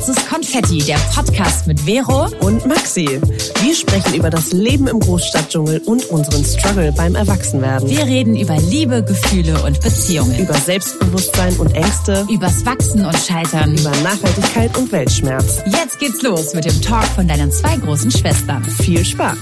[0.00, 3.20] Schwarzes Konfetti, der Podcast mit Vero und Maxi.
[3.60, 7.86] Wir sprechen über das Leben im Großstadtdschungel und unseren Struggle beim Erwachsenwerden.
[7.90, 10.38] Wir reden über Liebe, Gefühle und Beziehungen.
[10.38, 12.26] Über Selbstbewusstsein und Ängste.
[12.30, 13.76] Übers Wachsen und Scheitern.
[13.76, 15.62] Über Nachhaltigkeit und Weltschmerz.
[15.66, 18.64] Jetzt geht's los mit dem Talk von deinen zwei großen Schwestern.
[18.64, 19.36] Viel Spaß.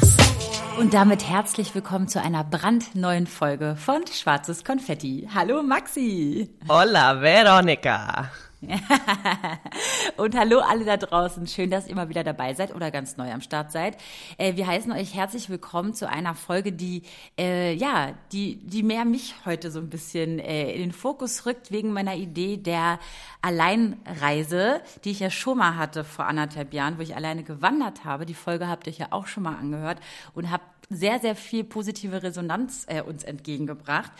[0.80, 5.28] Und damit herzlich willkommen zu einer brandneuen Folge von Schwarzes Konfetti.
[5.32, 6.50] Hallo Maxi.
[6.68, 8.28] Hola Veronica.
[10.16, 11.46] und hallo alle da draußen.
[11.46, 13.96] Schön, dass ihr mal wieder dabei seid oder ganz neu am Start seid.
[14.36, 17.02] Äh, wir heißen euch herzlich willkommen zu einer Folge, die
[17.38, 21.70] äh, ja, die die mehr mich heute so ein bisschen äh, in den Fokus rückt
[21.70, 22.98] wegen meiner Idee der
[23.42, 28.26] Alleinreise, die ich ja schon mal hatte vor anderthalb Jahren, wo ich alleine gewandert habe.
[28.26, 30.00] Die Folge habt ihr ja auch schon mal angehört
[30.34, 34.10] und habt sehr sehr viel positive Resonanz äh, uns entgegengebracht.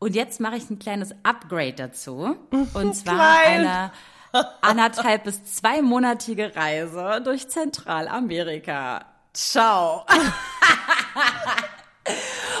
[0.00, 2.34] Und jetzt mache ich ein kleines Upgrade dazu.
[2.74, 3.60] Und zwar Klein.
[3.60, 3.92] eine
[4.62, 9.04] anderthalb bis zweimonatige Reise durch Zentralamerika.
[9.34, 10.06] Ciao.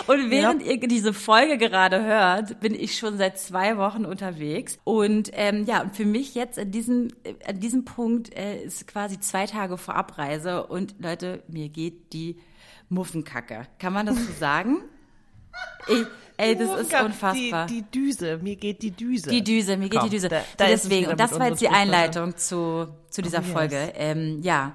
[0.06, 0.72] Und während ja.
[0.72, 4.78] ihr diese Folge gerade hört, bin ich schon seit zwei Wochen unterwegs.
[4.84, 7.08] Und ähm, ja, und für mich jetzt an diesem,
[7.46, 10.66] an diesem Punkt äh, ist quasi zwei Tage vor Abreise.
[10.66, 12.38] Und Leute, mir geht die
[12.88, 13.66] Muffenkacke.
[13.78, 14.82] Kann man das so sagen?
[15.88, 16.06] Ich,
[16.40, 17.66] Ey, das ist unfassbar.
[17.66, 19.28] Die, die Düse, mir geht die Düse.
[19.28, 20.28] Die Düse, mir geht Komm, die Düse.
[20.30, 23.76] Da, da Deswegen, und das war jetzt die Einleitung zu, zu dieser oh, Folge.
[23.76, 23.92] Yes.
[23.96, 24.74] Ähm, ja.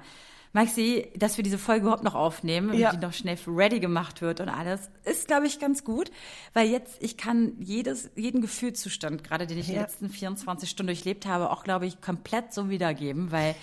[0.52, 2.90] Maxi, dass wir diese Folge überhaupt noch aufnehmen ja.
[2.90, 6.10] und die noch schnell ready gemacht wird und alles, ist, glaube ich, ganz gut,
[6.54, 9.74] weil jetzt ich kann jedes, jeden Gefühlszustand, gerade den ich ja.
[9.74, 13.54] die letzten 24 Stunden durchlebt habe, auch, glaube ich, komplett so wiedergeben, weil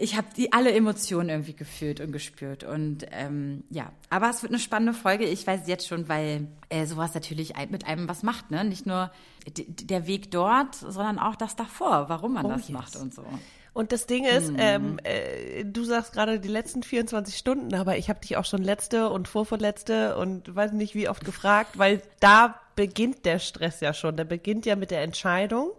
[0.00, 4.52] ich habe die alle Emotionen irgendwie gefühlt und gespürt und ähm, ja, aber es wird
[4.52, 5.24] eine spannende Folge.
[5.24, 8.64] Ich weiß jetzt schon, weil äh, sowas natürlich mit einem was macht, ne?
[8.64, 9.10] Nicht nur
[9.56, 12.70] der Weg dort, sondern auch das davor, warum man oh, das yes.
[12.70, 13.24] macht und so.
[13.72, 14.56] Und das Ding ist, mhm.
[14.58, 18.62] ähm, äh, du sagst gerade die letzten 24 Stunden, aber ich habe dich auch schon
[18.62, 23.92] letzte und vorvorletzte und weiß nicht wie oft gefragt, weil da beginnt der Stress ja
[23.92, 24.16] schon.
[24.16, 25.72] Der beginnt ja mit der Entscheidung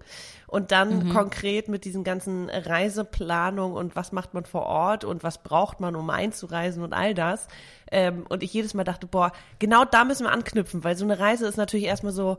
[0.50, 1.14] und dann mhm.
[1.14, 5.96] konkret mit diesen ganzen Reiseplanung und was macht man vor Ort und was braucht man,
[5.96, 7.48] um einzureisen und all das.
[7.92, 11.20] Ähm, und ich jedes Mal dachte, boah, genau da müssen wir anknüpfen, weil so eine
[11.20, 12.38] Reise ist natürlich erstmal so,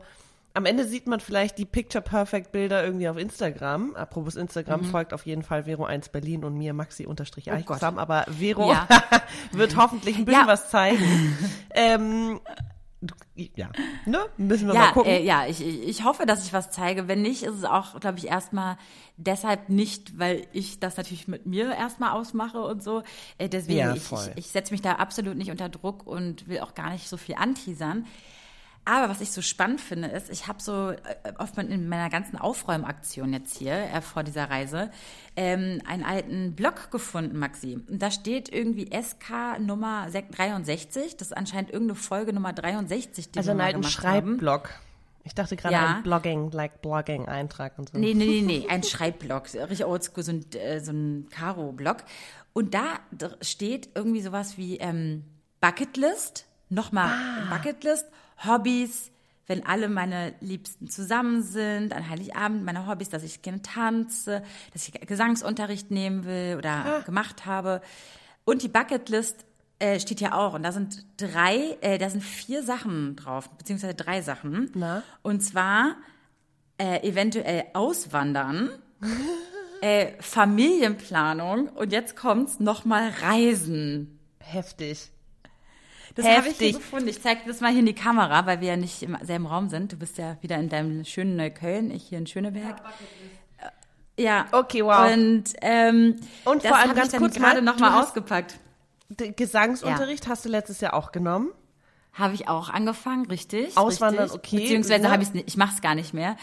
[0.53, 3.95] am Ende sieht man vielleicht die Picture Perfect Bilder irgendwie auf Instagram.
[3.95, 4.85] Apropos Instagram, mhm.
[4.85, 7.73] folgt auf jeden Fall Vero1 Berlin und mir Maxi unterstrich oh.
[7.79, 8.87] Aber Vero ja.
[9.53, 10.47] wird hoffentlich ein bisschen ja.
[10.47, 11.37] was zeigen.
[11.73, 12.41] ähm,
[13.55, 13.71] ja,
[14.05, 14.19] ne?
[14.37, 15.11] Müssen wir ja, mal gucken.
[15.11, 17.07] Äh, ja, ich, ich hoffe, dass ich was zeige.
[17.07, 18.77] Wenn nicht, ist es auch, glaube ich, erstmal
[19.17, 23.01] deshalb nicht, weil ich das natürlich mit mir erstmal ausmache und so.
[23.37, 26.59] Äh, deswegen, ja, ich, ich, ich setze mich da absolut nicht unter Druck und will
[26.59, 28.05] auch gar nicht so viel anteasern.
[28.83, 30.97] Aber was ich so spannend finde, ist, ich habe so äh,
[31.37, 34.89] oft in meiner ganzen Aufräumaktion jetzt hier äh, vor dieser Reise
[35.35, 37.79] ähm, einen alten Blog gefunden, Maxi.
[37.87, 41.15] Und da steht irgendwie SK Nummer 63.
[41.15, 44.71] Das ist anscheinend irgendeine Folge Nummer 63, die also wir einen alten Schreibblock.
[45.23, 45.95] Ich dachte gerade ja.
[45.97, 47.97] ein Blogging, like Blogging-Eintrag und so.
[47.99, 51.97] Nee, nee, nee, nee, ein Schreibblock, richtig oldschool, so ein, äh, so ein Karo-Blog.
[52.53, 52.99] Und da
[53.41, 55.23] steht irgendwie sowas wie ähm,
[55.59, 57.55] Bucketlist, nochmal ah.
[57.55, 58.07] Bucketlist
[58.45, 59.11] Hobbys,
[59.47, 64.43] wenn alle meine Liebsten zusammen sind, an Heiligabend meine Hobbys, dass ich gerne tanze,
[64.73, 66.99] dass ich Gesangsunterricht nehmen will oder ah.
[67.01, 67.81] gemacht habe.
[68.45, 69.45] Und die Bucketlist
[69.79, 70.53] äh, steht ja auch.
[70.53, 74.71] Und da sind drei, äh, da sind vier Sachen drauf, beziehungsweise drei Sachen.
[74.73, 75.03] Na?
[75.21, 75.95] Und zwar
[76.77, 78.69] äh, eventuell auswandern,
[79.81, 84.19] äh, Familienplanung und jetzt kommt's nochmal Reisen.
[84.39, 85.11] Heftig.
[86.15, 87.07] Das habe ich hier gefunden.
[87.07, 89.69] Ich zeige das mal hier in die Kamera, weil wir ja nicht im selben Raum
[89.69, 89.93] sind.
[89.93, 92.81] Du bist ja wieder in deinem schönen Neukölln, ich hier in Schöneberg.
[94.17, 94.45] Ja.
[94.51, 95.11] Okay, wow.
[95.11, 98.59] Und, ähm, und vor allem ganz kurz gerade noch mal ausgepackt.
[99.17, 100.31] Gesangsunterricht ja.
[100.31, 101.51] hast du letztes Jahr auch genommen?
[102.13, 103.77] Habe ich auch angefangen, richtig.
[103.77, 104.39] Auswandern, richtig.
[104.39, 104.61] okay.
[104.61, 106.35] Beziehungsweise habe ich es nicht, ich mache es gar nicht mehr.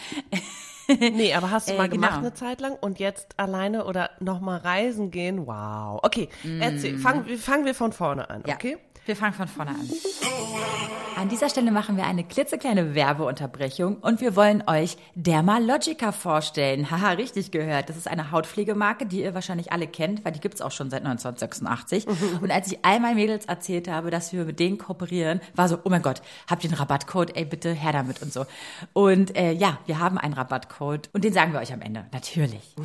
[0.99, 2.27] nee, aber hast du äh, mal gemacht genau.
[2.27, 5.45] eine Zeit lang und jetzt alleine oder nochmal reisen gehen?
[5.45, 5.99] Wow.
[6.03, 6.29] Okay,
[6.59, 6.99] erzähl, mm.
[6.99, 8.55] fangen, fangen wir von vorne an, ja.
[8.55, 8.77] okay?
[9.09, 9.89] Wir fangen von vorne an.
[11.19, 16.89] An dieser Stelle machen wir eine klitzekleine Werbeunterbrechung und wir wollen euch Dermalogica vorstellen.
[16.91, 17.89] Haha, richtig gehört.
[17.89, 21.03] Das ist eine Hautpflegemarke, die ihr wahrscheinlich alle kennt, weil die gibt's auch schon seit
[21.03, 22.07] 1986.
[22.41, 25.79] und als ich all meinen Mädels erzählt habe, dass wir mit denen kooperieren, war so,
[25.83, 27.35] oh mein Gott, habt ihr einen Rabattcode?
[27.35, 28.45] Ey, bitte her damit und so.
[28.93, 32.05] Und äh, ja, wir haben einen Rabattcode und den sagen wir euch am Ende.
[32.13, 32.75] Natürlich.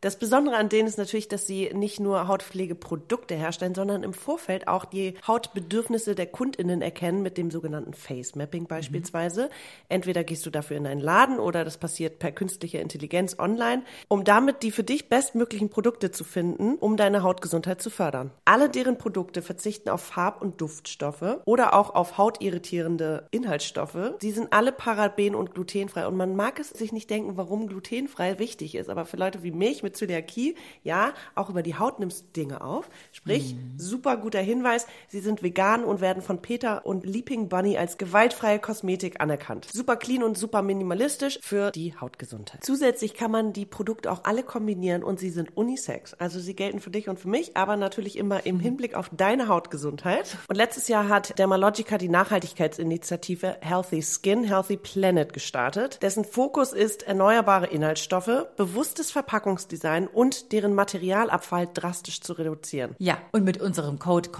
[0.00, 4.68] Das Besondere an denen ist natürlich, dass sie nicht nur Hautpflegeprodukte herstellen, sondern im Vorfeld
[4.68, 9.44] auch die Hautbedürfnisse der KundInnen erkennen mit dem sogenannten Face Mapping beispielsweise.
[9.44, 9.50] Mhm.
[9.88, 14.24] Entweder gehst du dafür in einen Laden oder das passiert per künstlicher Intelligenz online, um
[14.24, 18.30] damit die für dich bestmöglichen Produkte zu finden, um deine Hautgesundheit zu fördern.
[18.44, 24.14] Alle deren Produkte verzichten auf Farb- und Duftstoffe oder auch auf hautirritierende Inhaltsstoffe.
[24.20, 28.38] Sie sind alle paraben- und glutenfrei und man mag es sich nicht denken, warum glutenfrei
[28.38, 32.22] wichtig ist, aber für Leute wie mich mit Zöliakie, ja, auch über die Haut nimmst
[32.22, 32.88] du Dinge auf.
[33.12, 33.78] Sprich, mhm.
[33.78, 38.58] super guter Hinweis, sie sind vegan und werden von Peter und Leaping Bunny als gewaltfreie
[38.58, 39.66] Kosmetik anerkannt.
[39.72, 42.64] Super clean und super minimalistisch für die Hautgesundheit.
[42.64, 46.14] Zusätzlich kann man die Produkte auch alle kombinieren und sie sind unisex.
[46.14, 49.48] Also sie gelten für dich und für mich, aber natürlich immer im Hinblick auf deine
[49.48, 50.36] Hautgesundheit.
[50.48, 57.02] Und letztes Jahr hat Dermalogica die Nachhaltigkeitsinitiative Healthy Skin, Healthy Planet gestartet, dessen Fokus ist
[57.02, 62.94] erneuerbare Inhaltsstoffe, bewusstes Verpackungsdesign und deren Materialabfall drastisch zu reduzieren.
[62.98, 64.30] Ja, und mit unserem Code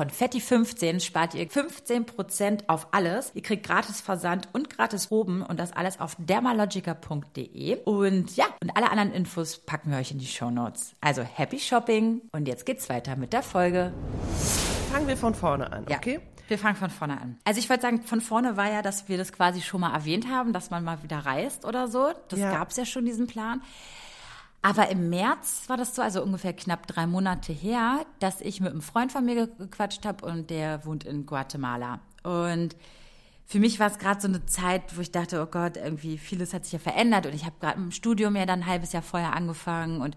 [0.59, 3.31] Konfetti15 spart ihr 15% auf alles.
[3.35, 7.83] Ihr kriegt gratis Versand und gratis Proben und das alles auf dermalogica.de.
[7.85, 10.95] Und ja, und alle anderen Infos packen wir euch in die Show Notes.
[11.01, 13.93] Also happy Shopping und jetzt geht's weiter mit der Folge.
[14.93, 16.15] Fangen wir von vorne an, okay?
[16.15, 16.21] Ja.
[16.49, 17.39] Wir fangen von vorne an.
[17.45, 20.29] Also ich wollte sagen, von vorne war ja, dass wir das quasi schon mal erwähnt
[20.31, 22.11] haben, dass man mal wieder reist oder so.
[22.29, 22.51] Das ja.
[22.51, 23.61] gab es ja schon, diesen Plan.
[24.61, 28.71] Aber im März war das so, also ungefähr knapp drei Monate her, dass ich mit
[28.71, 32.01] einem Freund von mir gequatscht habe und der wohnt in Guatemala.
[32.25, 32.77] Und
[33.47, 36.53] für mich war es gerade so eine Zeit, wo ich dachte, oh Gott, irgendwie vieles
[36.53, 39.03] hat sich ja verändert und ich habe gerade im Studium ja dann ein halbes Jahr
[39.03, 40.17] vorher angefangen und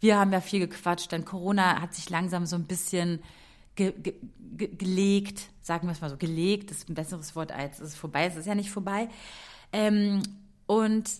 [0.00, 3.20] wir haben ja viel gequatscht, denn Corona hat sich langsam so ein bisschen
[3.74, 4.14] ge ge
[4.76, 8.26] gelegt, sagen wir es mal so, gelegt, ist ein besseres Wort als es ist vorbei,
[8.26, 9.08] es ist ja nicht vorbei.
[9.72, 10.22] Ähm,
[10.66, 11.10] und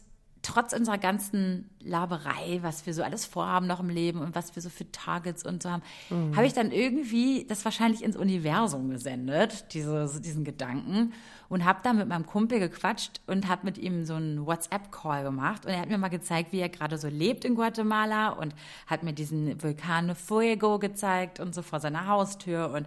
[0.49, 4.62] trotz unserer ganzen Laberei, was wir so alles vorhaben noch im Leben und was wir
[4.62, 6.35] so für Targets und so haben, mhm.
[6.35, 11.12] habe ich dann irgendwie das wahrscheinlich ins Universum gesendet, diese, diesen Gedanken
[11.50, 15.67] und habe dann mit meinem Kumpel gequatscht und habe mit ihm so einen WhatsApp-Call gemacht
[15.67, 18.55] und er hat mir mal gezeigt, wie er gerade so lebt in Guatemala und
[18.87, 22.87] hat mir diesen Vulkan Fuego gezeigt und so vor seiner Haustür und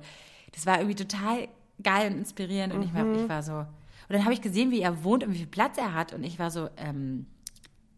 [0.54, 1.48] das war irgendwie total
[1.84, 2.86] geil und inspirierend und mhm.
[2.86, 5.38] ich, war, ich war so und dann habe ich gesehen, wie er wohnt und wie
[5.38, 7.28] viel Platz er hat und ich war so ähm,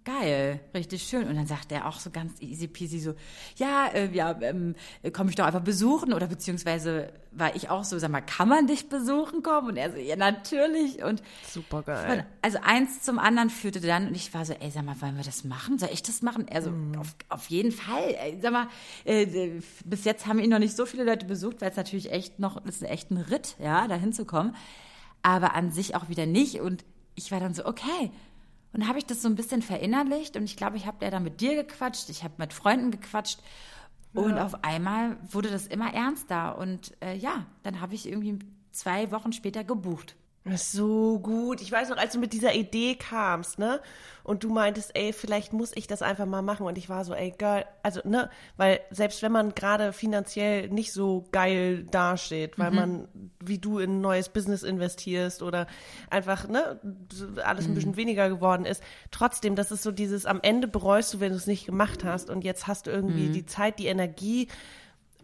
[0.06, 1.28] geil, richtig schön.
[1.28, 3.16] Und dann sagt er auch so ganz easy peasy so,
[3.56, 4.76] ja, äh, ja, ähm,
[5.14, 8.68] komme ich doch einfach besuchen oder beziehungsweise war ich auch so, sag mal, kann man
[8.68, 9.70] dich besuchen kommen?
[9.70, 11.04] Und er so, ja, natürlich.
[11.04, 12.26] Und super geil.
[12.42, 15.24] Also eins zum anderen führte dann und ich war so, ey, sag mal, wollen wir
[15.24, 15.80] das machen?
[15.80, 16.48] Soll ich das machen?
[16.48, 16.98] Er so, mm.
[16.98, 18.16] auf, auf jeden Fall.
[18.20, 18.68] Ey, sag mal,
[19.06, 22.40] äh, bis jetzt haben ihn noch nicht so viele Leute besucht, weil es natürlich echt
[22.40, 24.56] noch, ist echt ein Ritt, ja, da hinzukommen.
[25.22, 26.62] Aber an sich auch wieder nicht.
[26.62, 26.84] Und
[27.16, 28.12] ich war dann so, okay,
[28.74, 31.12] und dann habe ich das so ein bisschen verinnerlicht und ich glaube, ich habe ja
[31.12, 33.40] dann mit dir gequatscht, ich habe mit Freunden gequatscht
[34.14, 34.46] und ja.
[34.46, 38.40] auf einmal wurde das immer ernster und äh, ja, dann habe ich irgendwie
[38.72, 40.16] zwei Wochen später gebucht.
[40.46, 41.62] So gut.
[41.62, 43.80] Ich weiß noch, als du mit dieser Idee kamst, ne?
[44.24, 46.66] Und du meintest, ey, vielleicht muss ich das einfach mal machen.
[46.66, 47.66] Und ich war so, ey, geil.
[47.82, 48.30] Also, ne?
[48.58, 52.76] Weil selbst wenn man gerade finanziell nicht so geil dasteht, weil mhm.
[52.76, 53.08] man,
[53.42, 55.66] wie du, in ein neues Business investierst oder
[56.10, 56.78] einfach, ne?
[57.44, 57.76] Alles ein mhm.
[57.76, 58.84] bisschen weniger geworden ist.
[59.12, 62.30] Trotzdem, das ist so dieses, am Ende bereust du, wenn du es nicht gemacht hast.
[62.30, 63.34] Und jetzt hast du irgendwie mhm.
[63.34, 64.50] die Zeit, die Energie,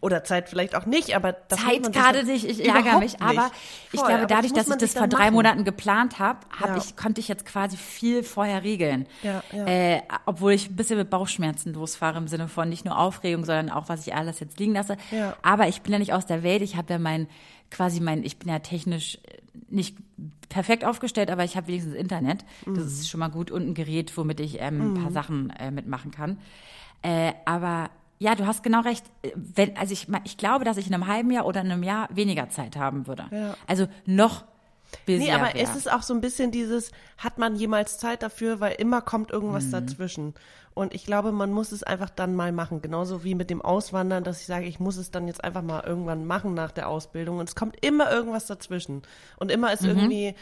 [0.02, 3.52] oder Zeit vielleicht auch nicht, aber das Zeit gerade nicht, ich ärgere mich, aber
[3.92, 5.34] ich glaube, dadurch, dass ich das vor drei machen.
[5.34, 6.78] Monaten geplant habe, hab ja.
[6.78, 9.08] ich, konnte ich jetzt quasi viel vorher regeln.
[9.24, 9.66] Ja, ja.
[9.66, 13.70] Äh, obwohl ich ein bisschen mit Bauchschmerzen losfahre im Sinne von nicht nur Aufregung, sondern
[13.70, 14.98] auch, was ich alles jetzt liegen lasse.
[15.42, 17.28] Aber ich bin ja nicht aus der Welt, ich habe ja mein,
[17.72, 19.20] quasi mein, ich bin ja technisch
[19.70, 19.98] nicht
[20.50, 22.44] perfekt aufgestellt, aber ich habe wenigstens Internet.
[22.66, 22.84] Das mhm.
[22.84, 25.14] ist schon mal gut und ein Gerät, womit ich ähm, ein paar mhm.
[25.14, 26.40] Sachen äh, mitmachen kann.
[27.02, 27.90] Äh, aber
[28.20, 29.06] ja, du hast genau recht.
[29.34, 32.10] Wenn, also ich, ich glaube, dass ich in einem halben Jahr oder in einem Jahr
[32.12, 33.26] weniger Zeit haben würde.
[33.32, 33.56] Ja.
[33.66, 34.44] Also noch
[35.08, 35.62] Nee, aber wär.
[35.62, 39.30] ist es auch so ein bisschen dieses, hat man jemals Zeit dafür, weil immer kommt
[39.30, 39.72] irgendwas mhm.
[39.72, 40.34] dazwischen.
[40.74, 42.82] Und ich glaube, man muss es einfach dann mal machen.
[42.82, 45.84] Genauso wie mit dem Auswandern, dass ich sage, ich muss es dann jetzt einfach mal
[45.86, 47.38] irgendwann machen nach der Ausbildung.
[47.38, 49.02] Und es kommt immer irgendwas dazwischen.
[49.38, 49.90] Und immer ist mhm.
[49.90, 50.36] irgendwie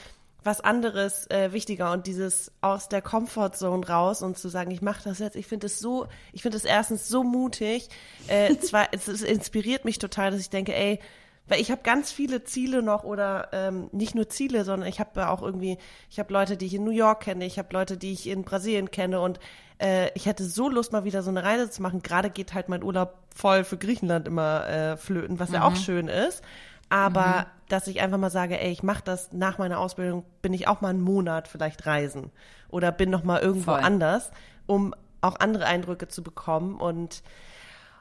[0.48, 5.04] was anderes äh, wichtiger und dieses aus der Comfortzone raus und zu sagen, ich mache
[5.04, 5.36] das jetzt.
[5.36, 7.90] Ich finde es so, ich finde es erstens so mutig.
[8.28, 11.00] Äh, zwar, es, es inspiriert mich total, dass ich denke, ey,
[11.48, 15.30] weil ich habe ganz viele Ziele noch oder ähm, nicht nur Ziele, sondern ich habe
[15.30, 15.78] auch irgendwie,
[16.10, 18.44] ich habe Leute, die ich in New York kenne, ich habe Leute, die ich in
[18.44, 19.40] Brasilien kenne und
[19.80, 22.02] äh, ich hätte so Lust, mal wieder so eine Reise zu machen.
[22.02, 25.56] Gerade geht halt mein Urlaub voll für Griechenland immer äh, flöten, was mhm.
[25.56, 26.42] ja auch schön ist.
[26.90, 27.57] Aber mhm.
[27.70, 30.82] Dass ich einfach mal sage, ey, ich mache das nach meiner Ausbildung, bin ich auch
[30.82, 32.32] mal einen Monat vielleicht reisen
[32.70, 33.82] oder bin noch mal irgendwo Voll.
[33.82, 34.32] anders,
[34.66, 37.24] um auch andere Eindrücke zu bekommen und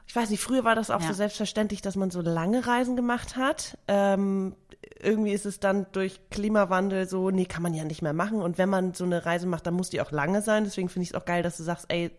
[0.09, 1.07] ich weiß nicht, früher war das auch Ja.
[1.07, 3.77] so selbstverständlich, dass man so lange Reisen gemacht hat.
[3.89, 4.55] Ähm,
[5.01, 8.41] irgendwie ist es dann durch Klimawandel so, nee, kann man ja nicht mehr machen.
[8.41, 10.63] Und wenn man so eine Reise macht, dann muss die auch lange sein.
[10.63, 12.11] Deswegen finde ich es auch geil, dass du sagst, ey,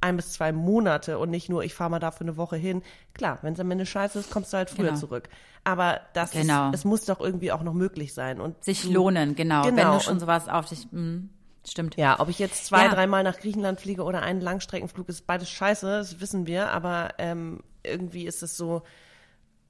[0.00, 2.82] ein bis zwei Monate und nicht nur, ich fahre mal da für eine Woche hin.
[3.14, 4.98] Klar, wenn es am Ende scheiße ist, kommst du halt früher Genau.
[4.98, 5.28] zurück.
[5.64, 6.68] Aber das Genau.
[6.68, 8.40] ist, es muss doch irgendwie auch noch möglich sein.
[8.40, 9.64] Und Sich lohnen, genau.
[9.64, 11.22] Wenn Genau, du schon und- sowas auf dich, mh,
[11.68, 11.96] stimmt.
[11.96, 12.94] Ja, ob ich jetzt zwei, Ja.
[12.94, 17.60] dreimal nach Griechenland fliege oder einen Langstreckenflug, ist beides scheiße, das wissen wir, aber ähm,
[17.82, 18.82] irgendwie ist es so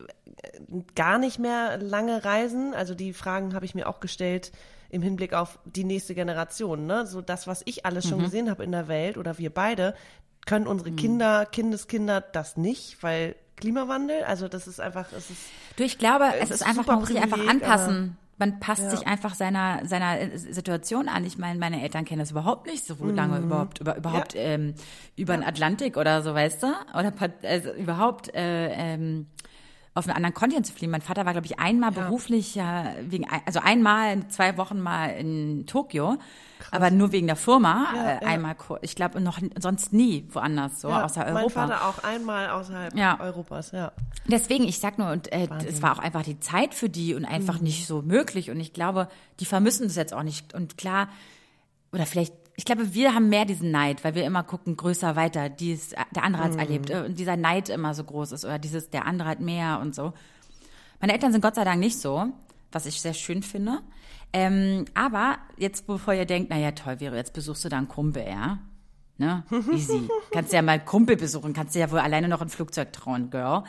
[0.00, 2.74] äh, gar nicht mehr lange Reisen.
[2.74, 4.52] Also die Fragen habe ich mir auch gestellt
[4.90, 6.86] im Hinblick auf die nächste Generation.
[6.86, 7.06] Ne?
[7.06, 8.08] So das, was ich alles Mhm.
[8.10, 9.94] schon gesehen habe in der Welt oder wir beide,
[10.46, 15.42] können unsere Kinder, Kindeskinder das nicht, weil Klimawandel, also das ist einfach, es ist
[15.76, 18.16] Du, ich glaube, es ist ist einfach, man muss sich einfach anpassen.
[18.40, 18.90] Man passt Ja.
[18.90, 21.24] sich einfach seiner, seiner äh, Situation an.
[21.24, 24.74] Ich meine, meine Eltern kennen das überhaupt nicht, so lange überhaupt, über, überhaupt ähm,
[25.16, 26.68] über den Atlantik oder so, weißt du?
[26.96, 29.26] Oder also überhaupt äh, ähm,
[29.98, 30.92] auf einen anderen Kontinent zu fliegen.
[30.92, 35.66] Mein Vater war, glaube ich, einmal beruflich, ja, wegen, also einmal, zwei Wochen mal in
[35.66, 36.16] Tokio,
[36.70, 37.86] aber nur wegen der Firma.
[37.94, 38.28] Ja, äh, ja.
[38.28, 41.66] Einmal, ich glaube, noch sonst nie woanders, so, ja, außer mein Europa.
[41.66, 43.18] Vater auch einmal außerhalb Ja.
[43.20, 43.92] Europas, ja.
[44.26, 47.24] Deswegen, ich sag nur, und äh, es war auch einfach die Zeit für die und
[47.24, 48.50] einfach nicht so möglich.
[48.50, 49.08] Und ich glaube,
[49.40, 50.54] die vermissen das jetzt auch nicht.
[50.54, 51.08] Und klar,
[51.92, 55.48] oder vielleicht, ich glaube, wir haben mehr diesen Neid, weil wir immer gucken, größer, weiter,
[55.48, 56.90] die es, der andere hat's erlebt.
[56.90, 59.94] äh, Und dieser Neid immer so groß ist oder dieses, der andere hat mehr und
[59.94, 60.12] so.
[61.00, 62.26] Meine Eltern sind Gott sei Dank nicht so,
[62.72, 63.78] was ich sehr schön finde.
[64.32, 68.26] Ähm, aber jetzt, bevor ihr denkt, naja, toll, Vero, jetzt besuchst du da einen Kumpel,
[68.26, 68.58] ja?
[69.18, 69.44] Ne?
[69.72, 70.08] Easy.
[70.32, 73.30] kannst ja mal einen Kumpel besuchen, kannst dir ja wohl alleine noch ein Flugzeug trauen,
[73.30, 73.62] Girl.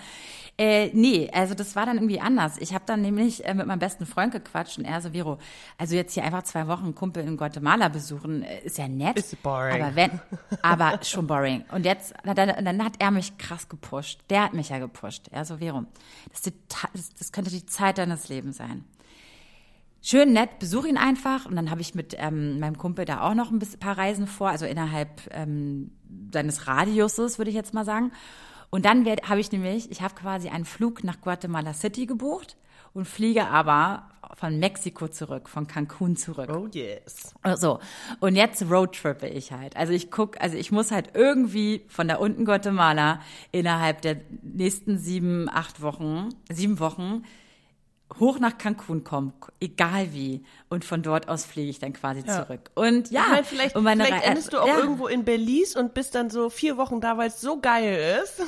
[0.60, 2.58] Äh, nee, also das war dann irgendwie anders.
[2.58, 5.38] Ich habe dann nämlich äh, mit meinem besten Freund gequatscht und er so, Vero,
[5.78, 9.18] also jetzt hier einfach zwei Wochen Kumpel in Guatemala besuchen, äh, ist ja nett.
[9.18, 9.82] Ist boring.
[9.82, 10.20] Aber wenn,
[10.62, 11.64] aber schon boring.
[11.72, 14.20] Und jetzt, dann, dann hat er mich krass gepusht.
[14.30, 15.30] Der hat mich ja gepusht.
[15.32, 15.86] Er so, Vero,
[16.30, 16.52] das, die,
[16.92, 18.84] das, das könnte die Zeit deines Lebens sein
[20.02, 23.34] schön nett, besuche ihn einfach und dann habe ich mit ähm, meinem Kumpel da auch
[23.34, 25.92] noch ein paar Reisen vor, also innerhalb ähm,
[26.34, 28.12] seines Radiuses, würde ich jetzt mal sagen.
[28.70, 32.56] Und dann habe ich nämlich, ich habe quasi einen Flug nach Guatemala City gebucht
[32.94, 36.50] und fliege aber von Mexiko zurück, von Cancun zurück.
[36.54, 37.34] Oh yes.
[37.56, 37.80] So,
[38.20, 39.76] und jetzt roadtrippe ich halt.
[39.76, 43.22] Also ich guck, also ich muss halt irgendwie von da unten Guatemala
[43.52, 47.24] innerhalb der nächsten sieben, acht Wochen, sieben Wochen
[48.20, 50.44] hoch nach Cancun kommen, egal wie.
[50.68, 52.44] Und von dort aus fliege ich dann quasi Ja.
[52.46, 52.72] zurück.
[52.76, 54.78] Und ja, Ich meine, vielleicht, und meine vielleicht Re- endest du auch ja.
[54.80, 58.42] irgendwo in Belize und bist dann so vier Wochen da, weil es so geil ist.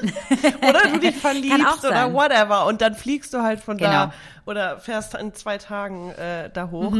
[0.68, 2.66] oder du dich verliebst oder whatever.
[2.66, 4.06] Und dann fliegst du halt von Genau.
[4.06, 4.10] Mhm.
[4.10, 4.12] da
[4.46, 6.94] oder fährst in zwei Tagen äh, da hoch.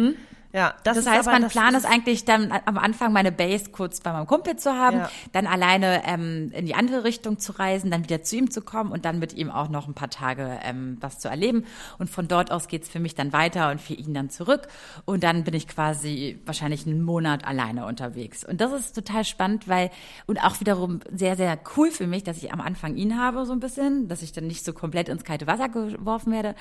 [0.52, 4.00] Ja, das, Das heißt, mein Plan ist ist eigentlich dann am Anfang meine Base kurz
[4.00, 5.10] bei meinem Kumpel zu haben, Ja.
[5.32, 8.90] dann alleine ähm, in die andere Richtung zu reisen, dann wieder zu ihm zu kommen
[8.90, 11.66] und dann mit ihm auch noch ein paar Tage ähm, was zu erleben.
[11.98, 14.68] Und von dort aus geht's für mich dann weiter und für ihn dann zurück.
[15.04, 18.42] Und dann bin ich quasi wahrscheinlich einen Monat alleine unterwegs.
[18.42, 19.90] Und das ist total spannend, weil
[20.26, 23.52] und auch wiederum sehr, sehr cool für mich, dass ich am Anfang ihn habe, so
[23.52, 26.54] ein bisschen, dass ich dann nicht so komplett ins kalte Wasser geworfen werde,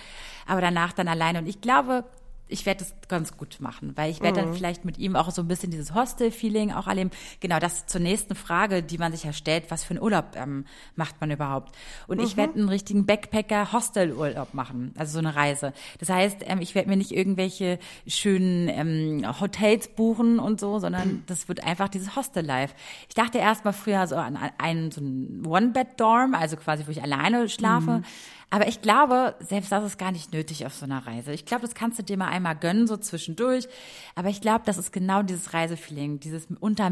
[0.46, 1.40] aber danach dann alleine.
[1.40, 2.04] Und ich glaube,
[2.50, 5.42] ich werde das ganz gut machen, weil ich werde dann vielleicht mit ihm auch so
[5.42, 7.12] ein bisschen dieses Hostel-Feeling auch erleben.
[7.40, 10.66] Genau, das zur nächsten Frage, die man sich ja stellt, was für einen Urlaub ähm,
[10.96, 11.76] macht man überhaupt?
[12.08, 15.74] Und ich werde einen richtigen Backpacker-Hostel-Urlaub machen, also so eine Reise.
[16.00, 21.24] Das heißt, ähm, ich werde mir nicht irgendwelche schönen ähm, Hotels buchen und so, sondern
[21.28, 22.76] das wird einfach dieses Hostel-Life.
[23.10, 27.02] Ich dachte erst mal früher so an einen so einen One-Bed-Dorm, also quasi, wo ich
[27.02, 28.04] alleine schlafe.
[28.50, 31.34] Aber ich glaube, selbst das ist gar nicht nötig auf so einer Reise.
[31.34, 33.68] Ich glaube, das kannst du dir mal einmal gönnen, so zwischendurch.
[34.16, 36.90] Aber ich glaube, das ist genau dieses Reisefeeling, dieses unter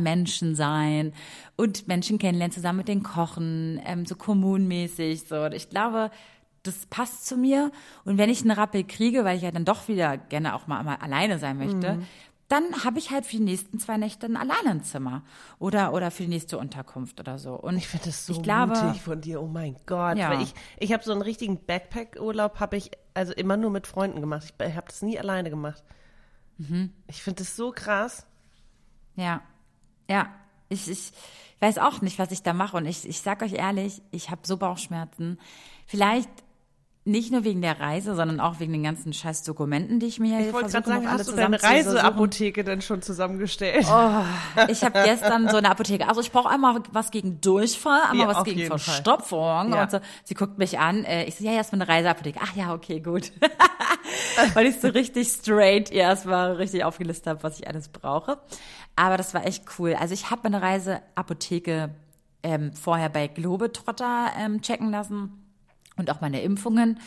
[0.55, 1.13] sein
[1.55, 5.23] und Menschen kennenlernen, zusammen mit den Kochen, ähm, so kommunmäßig.
[5.27, 5.43] So.
[5.43, 6.11] Und ich glaube,
[6.63, 7.71] das passt zu mir.
[8.03, 10.83] Und wenn ich einen Rappel kriege, weil ich ja dann doch wieder gerne auch mal,
[10.83, 11.99] mal alleine sein möchte,
[12.47, 15.23] dann habe ich halt für die nächsten zwei Nächte ein alleine ein Zimmer.
[15.57, 17.55] Oder, oder für die nächste Unterkunft oder so.
[17.55, 19.41] Und Ich finde das so ich glaube, mutig von dir.
[19.41, 20.17] Oh mein Gott.
[20.17, 20.29] Ja.
[20.29, 24.21] Weil ich ich habe so einen richtigen Backpack-Urlaub, habe ich also immer nur mit Freunden
[24.21, 24.53] gemacht.
[24.59, 25.83] Ich habe das nie alleine gemacht.
[26.57, 26.93] Mhm.
[27.07, 28.27] Ich finde das so krass.
[29.15, 29.41] Ja,
[30.09, 30.27] ja.
[30.69, 31.13] Ich, ich
[31.59, 32.77] weiß auch nicht, was ich da mache.
[32.77, 35.39] Und ich, ich sag euch ehrlich, ich habe so Bauchschmerzen.
[35.85, 36.29] Vielleicht
[37.07, 40.39] nicht nur wegen der Reise, sondern auch wegen den ganzen scheiß Dokumenten, die ich mir
[40.39, 41.61] Ich wollte gerade sagen, hast du deine.
[41.61, 43.85] Reiseapotheke denn schon zusammengestellt?
[43.87, 44.23] Oh,
[44.67, 46.07] Ich habe gestern so eine Apotheke.
[46.09, 48.65] Also ich brauche einmal was gegen Durchfall, einmal Ja, was gegen.
[48.65, 49.71] Verstopfung.
[49.71, 49.83] Ja.
[49.83, 49.99] Und so.
[50.23, 51.05] Sie guckt mich an.
[51.05, 52.39] Äh, ich so, ja, erstmal eine Reiseapotheke.
[52.41, 53.31] Ach ja, okay, gut.
[54.55, 58.39] Weil ich so richtig straight ihr erstmal richtig aufgelistet habe, was ich alles brauche.
[58.95, 59.93] Aber das war echt cool.
[59.93, 61.91] Also ich habe eine Reiseapotheke
[62.41, 65.44] ähm, vorher bei Globetrotter ähm, checken lassen
[65.97, 66.99] und auch meine Impfungen.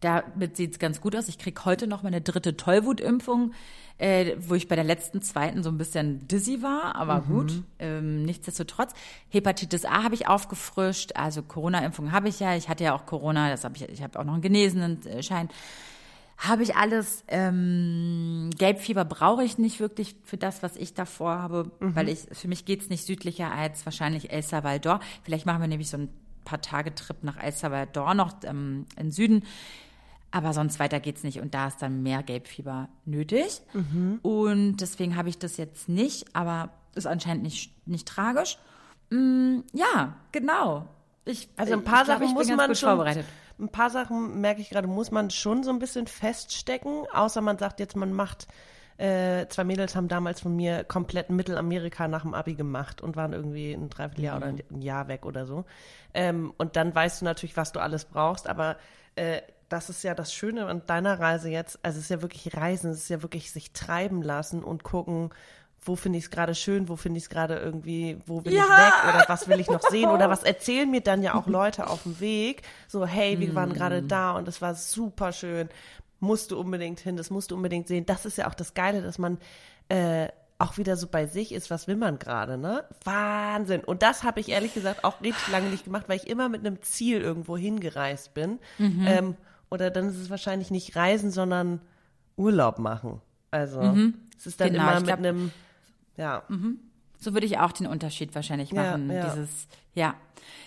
[0.00, 1.28] Damit sieht es ganz gut aus.
[1.28, 3.52] Ich kriege heute noch meine dritte Tollwutimpfung,
[3.96, 7.26] äh, wo ich bei der letzten zweiten so ein bisschen dizzy war, aber mhm.
[7.26, 7.62] gut.
[7.78, 8.92] Ähm, nichtsdestotrotz.
[9.30, 12.54] Hepatitis A habe ich aufgefrischt, also Corona-Impfung habe ich ja.
[12.54, 15.22] Ich hatte ja auch Corona, das habe ich, ich habe auch noch einen genesenen äh,
[15.22, 15.48] Schein.
[16.36, 17.24] Habe ich alles.
[17.28, 21.96] Ähm, Gelbfieber brauche ich nicht wirklich für das, was ich davor habe, mhm.
[21.96, 25.00] weil ich für mich geht's nicht südlicher als wahrscheinlich El Salvador.
[25.22, 26.08] Vielleicht machen wir nämlich so ein
[26.44, 29.44] paar Tage Trip nach El Salvador noch ähm, in Süden.
[30.30, 33.62] Aber sonst weiter geht's nicht und da ist dann mehr Gelbfieber nötig.
[33.72, 34.18] Mhm.
[34.22, 38.58] Und deswegen habe ich das jetzt nicht, aber ist anscheinend nicht, nicht tragisch.
[39.10, 40.88] Mm, ja, genau.
[41.24, 43.26] Ich, also ein paar ich Sachen glaub, muss man schon, vorbereitet.
[43.58, 47.56] ein paar Sachen merke ich gerade, muss man schon so ein bisschen feststecken, außer man
[47.58, 48.46] sagt jetzt, man macht
[48.96, 53.32] äh, zwei Mädels haben damals von mir komplett Mittelamerika nach dem Abi gemacht und waren
[53.32, 54.42] irgendwie ein Dreivierteljahr mhm.
[54.42, 55.64] oder ein Jahr weg oder so.
[56.12, 58.76] Ähm, und dann weißt du natürlich, was du alles brauchst, aber
[59.16, 61.78] äh, das ist ja das Schöne an deiner Reise jetzt.
[61.82, 65.30] Also es ist ja wirklich Reisen, es ist ja wirklich sich treiben lassen und gucken,
[65.86, 68.62] wo finde ich es gerade schön, wo finde ich es gerade irgendwie, wo will ja.
[68.62, 71.46] ich weg oder was will ich noch sehen oder was erzählen mir dann ja auch
[71.46, 72.62] Leute auf dem Weg.
[72.88, 74.08] So, hey, wir waren gerade mm.
[74.08, 75.68] da und es war super schön.
[76.20, 78.06] Musst du unbedingt hin, das musst du unbedingt sehen.
[78.06, 79.38] Das ist ja auch das Geile, dass man
[79.88, 80.28] äh,
[80.58, 82.84] auch wieder so bei sich ist, was will man gerade, ne?
[83.04, 83.80] Wahnsinn.
[83.80, 86.60] Und das habe ich ehrlich gesagt auch richtig lange nicht gemacht, weil ich immer mit
[86.60, 88.58] einem Ziel irgendwo hingereist bin.
[88.78, 89.04] Mhm.
[89.06, 89.36] Ähm,
[89.70, 91.80] oder dann ist es wahrscheinlich nicht Reisen, sondern
[92.36, 93.20] Urlaub machen.
[93.50, 94.14] Also mhm.
[94.38, 95.50] es ist dann genau, immer mit glaub, einem,
[96.16, 96.42] ja.
[96.48, 96.78] Mhm.
[97.24, 99.10] So würde ich auch den Unterschied wahrscheinlich machen.
[99.10, 99.34] Ja, ja.
[99.34, 100.14] Dieses, ja.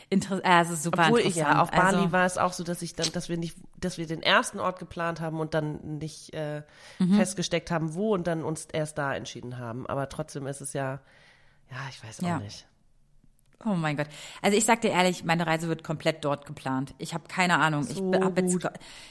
[0.10, 1.48] Inter also super Obwohl interessant.
[1.48, 3.58] Ich, ja, auf Bali also, war es auch so, dass ich dann, dass wir nicht,
[3.78, 6.64] dass wir den ersten Ort geplant haben und dann nicht äh,
[6.98, 7.18] mhm.
[7.18, 9.86] festgesteckt haben, wo und dann uns erst da entschieden haben.
[9.86, 11.02] Aber trotzdem ist es ja,
[11.70, 12.66] ja, ich weiß auch nicht.
[13.66, 14.08] Oh mein Gott.
[14.42, 16.94] Also ich sag dir ehrlich, meine Reise wird komplett dort geplant.
[17.00, 17.84] Ich habe keine Ahnung.
[17.84, 18.70] So ich, bin, jetzt,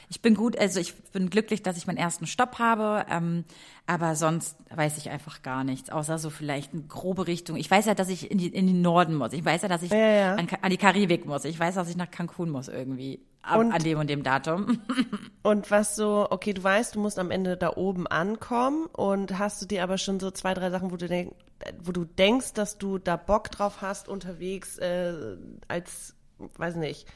[0.09, 3.43] ich bin gut, also ich bin glücklich, dass ich meinen ersten Stopp habe, ähm,
[3.87, 7.57] aber sonst weiß ich einfach gar nichts, außer so vielleicht eine grobe Richtung.
[7.57, 9.33] Ich weiß ja, dass ich in, die, in den Norden muss.
[9.33, 10.35] Ich weiß ja, dass ich ja, ja.
[10.35, 11.43] An, an, die Karibik muss.
[11.43, 13.19] Ich weiß, dass ich nach Cancun muss irgendwie.
[13.47, 14.81] Ab, und, an dem und dem Datum.
[15.43, 19.61] und was so, okay, du weißt, du musst am Ende da oben ankommen und hast
[19.61, 21.35] du dir aber schon so zwei, drei Sachen, wo du denkst,
[21.81, 26.15] wo du denkst, dass du da Bock drauf hast, unterwegs äh, als,
[26.57, 27.07] weiß nicht,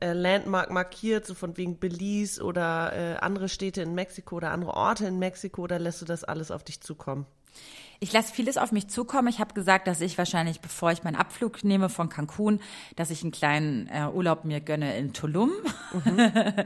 [0.00, 4.74] äh, Landmark markiert, so von wegen Belize oder äh, andere Städte in Mexiko oder andere
[4.74, 7.26] Orte in Mexiko, oder lässt du das alles auf dich zukommen?
[8.00, 9.28] Ich lasse vieles auf mich zukommen.
[9.28, 12.60] Ich habe gesagt, dass ich wahrscheinlich, bevor ich meinen Abflug nehme von Cancun,
[12.94, 15.50] dass ich einen kleinen äh, Urlaub mir gönne in Tulum.
[16.04, 16.32] Mhm.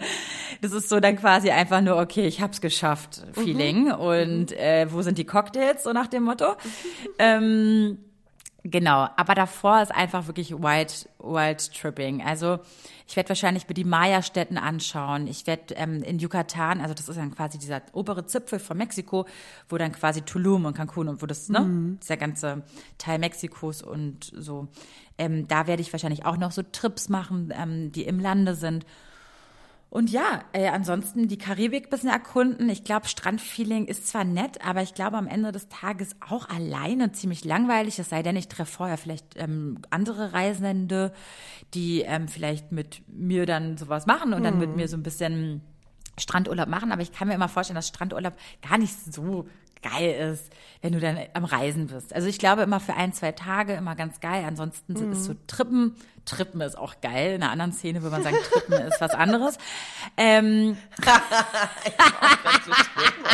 [0.61, 3.87] Das ist so dann quasi einfach nur, okay, ich hab's geschafft, Feeling.
[3.87, 3.93] Mhm.
[3.93, 6.51] Und äh, wo sind die Cocktails, so nach dem Motto.
[6.51, 7.11] Mhm.
[7.19, 7.99] Ähm,
[8.65, 12.23] Genau, aber davor ist einfach wirklich Wild, Wild Tripping.
[12.23, 12.61] Also
[13.09, 15.27] ich werde wahrscheinlich mir die Maya-Städten anschauen.
[15.27, 19.27] Ich werde ähm, in Yucatan, also das ist dann quasi dieser obere Zipfel von Mexiko,
[19.69, 21.99] wo dann quasi Tulum und Cancun und wo das, ne, mhm.
[22.01, 22.63] dieser ganze
[22.99, 24.69] Teil Mexikos und so.
[25.19, 28.87] Ähm, da werde ich wahrscheinlich auch noch so Trips machen, ähm, die im Lande sind.
[29.93, 32.71] Und ja, äh, ansonsten die Karibik bisschen erkunden.
[32.71, 37.13] Ich glaube, Strandfeeling ist zwar nett, aber ich glaube am Ende des Tages auch alleine
[37.13, 37.99] ziemlich langweilig.
[37.99, 41.13] Es sei denn, ich treffe vorher vielleicht ähm, andere Reisende,
[41.75, 44.45] die ähm, vielleicht mit mir dann sowas machen und hm.
[44.45, 44.77] dann mit hm.
[44.77, 45.61] mir so ein bisschen
[46.19, 46.91] Strandurlaub machen.
[46.91, 48.33] Aber ich kann mir immer vorstellen, dass Strandurlaub
[48.67, 49.47] gar nicht so
[49.83, 52.15] geil ist, wenn du dann am Reisen bist.
[52.15, 54.45] Also ich glaube immer für ein, zwei Tage immer ganz geil.
[54.47, 55.13] Ansonsten mhm.
[55.13, 55.97] ist so Trippen.
[56.25, 57.35] Trippen ist auch geil.
[57.35, 59.59] In einer anderen Szene würde man sagen, Trippen ist was anderes.
[60.17, 60.77] Ähm.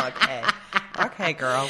[0.07, 0.43] okay.
[1.05, 1.69] Okay, girl.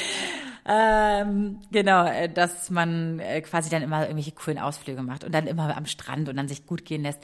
[0.65, 5.47] Ähm, genau, äh, dass man äh, quasi dann immer irgendwelche coolen Ausflüge macht und dann
[5.47, 7.23] immer am Strand und dann sich gut gehen lässt.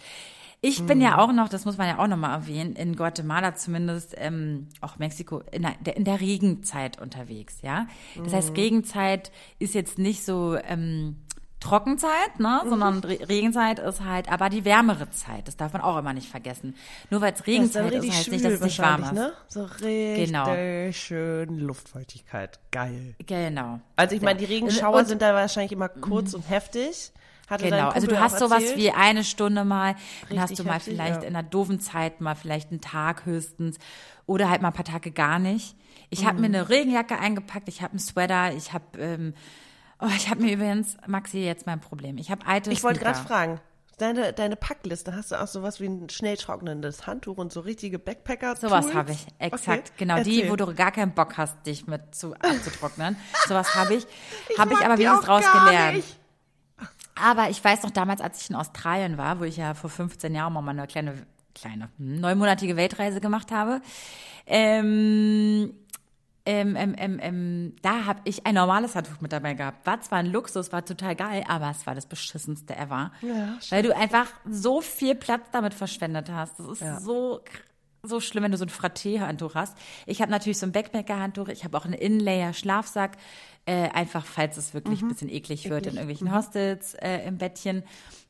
[0.65, 1.19] Ich bin ja mhm.
[1.19, 4.97] auch noch, das muss man ja auch noch mal erwähnen, in Guatemala zumindest, ähm, auch
[4.97, 7.87] Mexiko, in der, in der Regenzeit unterwegs, ja.
[8.23, 8.55] Das heißt, mhm.
[8.55, 11.17] Regenzeit ist jetzt nicht so ähm,
[11.59, 12.69] Trockenzeit, ne, mhm.
[12.69, 15.47] sondern Re Regenzeit ist halt, aber die wärmere Zeit.
[15.47, 16.75] Das darf man auch immer nicht vergessen.
[17.09, 19.13] Nur weil es Regenzeit ist, heißt nicht, dass es nicht warm ist.
[19.13, 19.33] Ne?
[19.47, 20.45] So richtig genau.
[20.91, 23.15] schön Luftfeuchtigkeit, geil.
[23.25, 23.79] Genau.
[23.95, 27.11] Also ich meine, die Regenschauer und, sind da wahrscheinlich immer kurz und heftig.
[27.47, 30.79] Hatte genau, also du hast sowas wie eine Stunde mal, Richtig dann hast du mal
[30.79, 31.27] vielleicht ja.
[31.27, 33.77] in einer doofen Zeit mal vielleicht einen Tag höchstens
[34.25, 35.75] oder halt mal ein paar Tage gar nicht.
[36.09, 36.27] Ich mhm.
[36.27, 39.33] habe mir eine Regenjacke eingepackt, ich habe einen Sweater, ich habe ähm,
[39.99, 42.17] oh, ich habe mir übrigens Maxi jetzt mein Problem.
[42.17, 43.59] Ich habe alte Ich wollte gerade fragen.
[43.97, 47.97] Deine, deine Packliste, hast du auch sowas wie ein schnell trocknendes Handtuch und so richtige
[47.97, 48.57] Backpacker?
[48.57, 49.87] Sowas habe ich, exakt.
[49.87, 49.99] Okay.
[49.99, 50.43] Genau, Erzähl.
[50.43, 53.15] die, wo du gar keinen Bock hast, dich mit zu, abzutrocknen.
[53.47, 54.05] sowas habe ich.
[54.49, 55.95] ich habe ich aber wenigstens draus gelernt.
[55.95, 56.19] Nicht.
[57.21, 60.35] Aber ich weiß noch damals, als ich in Australien war, wo ich ja vor 15
[60.35, 63.81] Jahren mal eine kleine, kleine, neunmonatige Weltreise gemacht habe,
[64.45, 65.73] ähm,
[66.47, 69.87] ähm, ähm, ähm, ähm, da habe ich ein normales Handtuch mit dabei gehabt.
[69.87, 73.11] War zwar ein Luxus, war total geil, aber es war das beschissenste ever.
[73.21, 76.59] Ja, weil du einfach so viel Platz damit verschwendet hast.
[76.59, 76.99] Das ist Ja.
[76.99, 77.41] so
[78.05, 79.77] so schlimm, wenn du so ein Fraté-Handtuch hast.
[80.05, 81.49] Ich habe natürlich so ein Backpacker-Handtuch.
[81.49, 83.17] Ich habe auch einen Inlayer-Schlafsack.
[83.65, 87.83] Äh, einfach, falls es wirklich ein bisschen eklig wird in irgendwelchen Hostels äh, im Bettchen.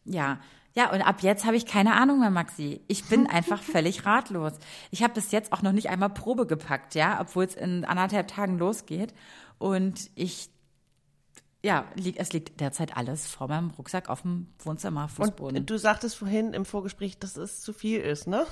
[0.06, 0.40] Ja.
[0.76, 2.82] Ja, und ab jetzt habe ich keine Ahnung mehr, Maxi.
[2.88, 4.54] Ich bin einfach völlig ratlos.
[4.92, 8.28] Ich habe bis jetzt auch noch nicht einmal Probe gepackt, ja, obwohl es in anderthalb
[8.28, 9.14] Tagen losgeht.
[9.58, 10.50] Und ich,
[11.64, 15.60] ja, lieg, es liegt derzeit alles vor meinem Rucksack auf dem Wohnzimmer-Fußboden.
[15.60, 18.46] Und du sagtest vorhin im Vorgespräch, dass es zu viel ist, ne?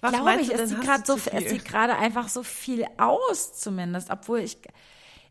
[0.00, 4.10] Was glaube ich, es sieht gerade so, es sieht gerade einfach so viel aus, zumindest,
[4.10, 4.58] obwohl ich,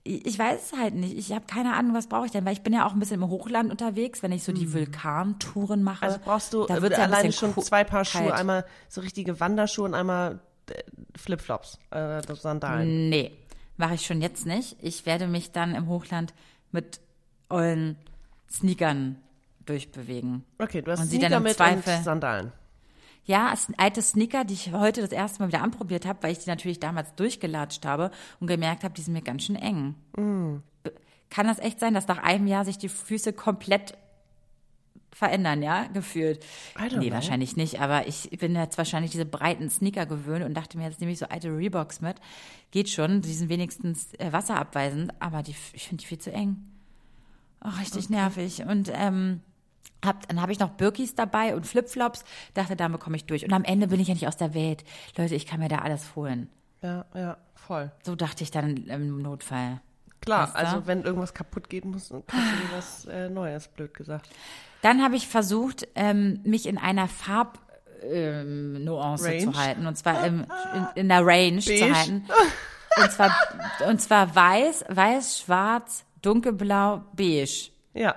[0.03, 1.17] ich weiß es halt nicht.
[1.17, 3.21] Ich habe keine Ahnung, was brauche ich denn, weil ich bin ja auch ein bisschen
[3.21, 6.06] im Hochland unterwegs, wenn ich so die Vulkantouren mache.
[6.06, 8.34] Also brauchst du da äh, wird's ja ein alleine schon zwei Paar Schuhe, kalt.
[8.34, 10.84] einmal so richtige Wanderschuhe und einmal äh,
[11.15, 13.10] Flipflops, äh, Sandalen.
[13.10, 13.32] Nee,
[13.77, 14.77] mache ich schon jetzt nicht.
[14.82, 16.34] Ich werde mich dann im Hochland
[16.71, 16.99] mit
[17.49, 17.97] ollen
[18.49, 19.17] Sneakern
[19.65, 20.43] durchbewegen.
[20.60, 22.51] Okay, du hast Und Sneaker mit Zweifel- und Sandalen.
[23.28, 26.50] Ja, alte Sneaker, die ich heute das erste Mal wieder anprobiert habe, weil ich die
[26.50, 28.10] natürlich damals durchgelatscht habe
[28.40, 29.96] und gemerkt habe, die sind mir ganz schön eng.
[30.84, 30.92] B-
[31.30, 33.98] Kann das echt sein, dass nach einem Jahr sich die Füße komplett
[35.12, 36.46] verändern, ja, gefühlt?
[36.80, 37.12] Nee, know.
[37.16, 41.02] wahrscheinlich nicht, aber ich bin jetzt wahrscheinlich diese breiten Sneaker gewöhnt und dachte mir, jetzt
[41.02, 42.18] nehme ich so alte Reeboks mit.
[42.72, 46.58] Geht schon, die sind wenigstens äh, wasserabweisend, aber die, ich finde die viel zu eng.
[47.66, 48.63] Oh, richtig nervig.
[48.63, 49.42] Und ähm,
[50.06, 52.23] hab, dann habe ich noch Birkis dabei und Flipflops.
[52.54, 53.43] Dachte, damit komme ich durch.
[53.43, 54.84] Und am Ende bin ich ja nicht aus der Welt.
[55.17, 56.50] Leute, ich kann mir da alles holen.
[56.82, 57.91] Ja, ja, voll.
[58.04, 59.82] So dachte ich dann im Notfall.
[60.21, 64.30] Klar, also wenn irgendwas kaputt geht, muss kannst du dir was äh, Neues, blöd gesagt.
[64.82, 67.60] Dann habe ich versucht, ähm, mich in einer Farb
[68.04, 69.39] ähm, Nuance Range?
[69.39, 69.88] zu halten.
[69.88, 71.78] Und zwar im, in, in der Range Beige?
[71.78, 72.26] zu halten.
[73.02, 73.32] Und zwar,
[73.88, 77.69] und zwar weiß, weiß, schwarz, dunkelblau, beige.
[77.93, 78.15] Ja,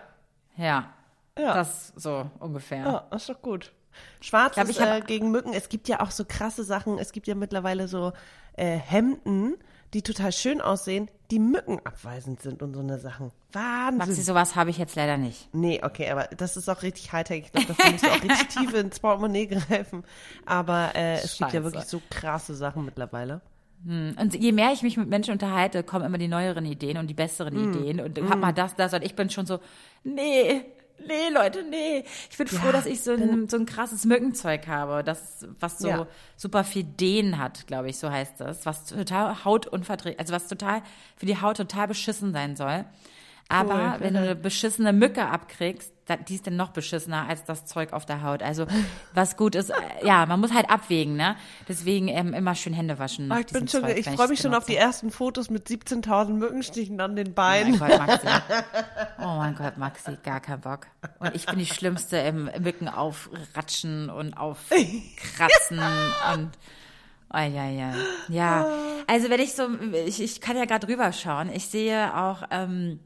[0.56, 0.92] Ja.
[1.40, 1.54] Ja.
[1.54, 2.84] Das so ungefähr.
[3.10, 3.72] ja, ist doch gut.
[4.20, 5.52] Schwarz glaub, ist ich hab- äh, gegen Mücken.
[5.52, 6.98] Es gibt ja auch so krasse Sachen.
[6.98, 8.12] Es gibt ja mittlerweile so
[8.56, 9.56] äh, Hemden,
[9.94, 13.32] die total schön aussehen, die mückenabweisend sind und so eine Sachen.
[13.52, 13.98] Wahnsinn.
[13.98, 15.52] Maxi, sowas habe ich jetzt leider nicht.
[15.52, 17.46] Nee, okay, aber das ist auch richtig Hightech.
[17.46, 20.04] Ich glaube, dafür musst du auch richtig tief ins Portemonnaie greifen.
[20.46, 21.64] Aber äh, es gibt ja Scheiße.
[21.64, 23.40] wirklich so krasse Sachen mittlerweile.
[23.82, 27.14] Und je mehr ich mich mit Menschen unterhalte, kommen immer die neueren Ideen und die
[27.14, 27.98] besseren Ideen.
[28.00, 28.92] Und hab mal das, das.
[28.92, 29.58] Und ich bin schon so,
[30.04, 30.66] nee,
[31.06, 32.04] nee, Leute, nee.
[32.30, 35.88] Ich bin froh, dass ich so ein, so ein krasses Mückenzeug habe, das, was so
[35.88, 36.06] Ja.
[36.36, 38.66] super viel Dehn hat, glaube ich, so heißt das.
[38.66, 40.82] Was total hautunverträglich, also was total
[41.16, 42.84] für die Haut total beschissen sein soll.
[43.48, 44.00] Aber Cool.
[44.04, 48.06] wenn du eine beschissene Mücke abkriegst, die ist dann noch beschissener als das Zeug auf
[48.06, 48.42] der Haut.
[48.42, 48.66] Also
[49.14, 51.36] was gut ist, äh, ja, man muss halt abwägen, ne?
[51.68, 53.30] Deswegen ähm, immer schön Hände waschen.
[53.32, 56.30] Ah, ich bin schon, Zeug, ich freue mich schon auf die ersten Fotos mit 17.000
[56.30, 57.78] Mückenstichen an den Oh mein Beinen.
[57.78, 58.26] Gott, Maxi.
[59.18, 60.86] Oh mein Gott, Maxi, gar kein Bock.
[61.18, 65.78] Und ich bin die Schlimmste im Mücken aufratschen und aufkratzen
[66.34, 66.50] und
[67.32, 67.94] oh, ja, ja.
[68.28, 68.66] Ja,
[69.06, 69.68] also wenn ich so,
[70.06, 71.50] ich, ich kann ja gerade drüber schauen.
[71.52, 73.00] Ich sehe auch, ähm,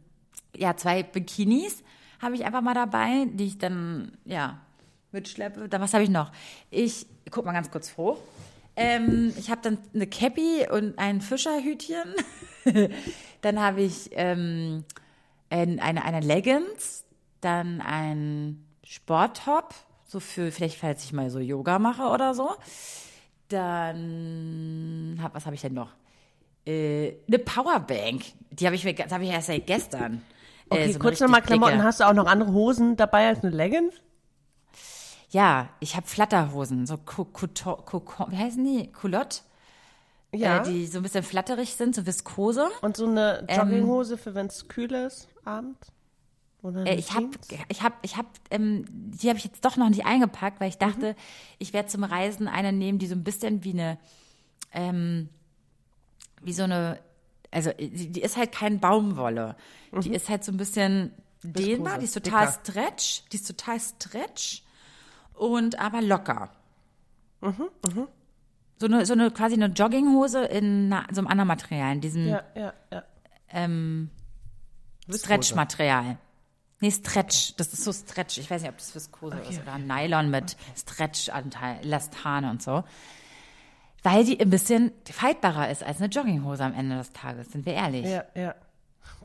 [0.57, 1.84] ja, zwei Bikinis
[2.25, 4.59] habe ich einfach mal dabei, die ich dann, ja,
[5.13, 5.69] mitschleppe.
[5.69, 6.33] Dann, was habe ich noch?
[6.71, 8.19] Ich guck mal ganz kurz hoch.
[8.77, 12.15] Ähm, ich habe dann eine Cappy und ein Fischerhütchen.
[13.41, 14.85] dann habe ich ähm,
[15.49, 17.05] ein, eine, eine Leggings,
[17.41, 22.51] dann ein Sporttop, so für vielleicht, falls ich mal so Yoga mache oder so.
[23.49, 25.93] Dann, hab, was habe ich denn noch?
[26.67, 28.25] Äh, eine Powerbank.
[28.51, 30.23] Die habe ich mir, das habe ich erst seit gestern.
[30.71, 31.83] Äh, Okay, so eine kurz nochmal Klamotten.
[31.83, 33.95] Hast du auch noch andere Hosen dabei als eine Leggings?
[35.31, 38.87] Ja, ich habe Flatterhosen, so Kuko- wie heißen die?
[38.93, 39.41] Culotte?
[40.33, 40.59] Ja.
[40.63, 42.69] Äh, die so ein bisschen flatterig sind, so Viskose.
[42.83, 45.89] Und so eine Jogginghose für wenn es kühl ist abends?
[46.87, 47.29] Äh, ich habe,
[47.69, 50.79] ich habe, ich habe, ähm, die habe ich jetzt doch noch nicht eingepackt, weil ich
[50.79, 51.15] dachte,
[51.59, 53.99] ich werde zum Reisen eine nehmen, die so ein bisschen wie eine,
[54.73, 55.29] ähm,
[56.43, 56.99] wie so eine,
[57.55, 59.57] also die, die ist halt kein Baumwolle,
[60.03, 61.13] die ist halt so ein bisschen
[61.43, 62.61] dehnbar, die ist total dicker.
[62.65, 64.63] stretch, die ist total stretch
[65.35, 66.51] und aber locker.
[68.79, 72.27] So eine, so eine quasi eine Jogginghose in einer, so einem anderen Material, in diesem
[72.29, 73.03] Ja, ja, ja.
[73.51, 74.11] ähm.
[75.13, 76.17] Stretch-Material.
[76.81, 77.55] Nee, Stretch.
[77.57, 78.39] Das ist so Stretch.
[78.39, 82.85] Ich weiß nicht, ob das Viskose ist oder Nylon mit Stretch-Anteil, Elastane und so.
[84.05, 87.73] Weil die ein bisschen faltbarer ist als eine Jogginghose am Ende des Tages, sind wir
[87.73, 88.05] ehrlich.
[88.05, 88.55] Ja, ja.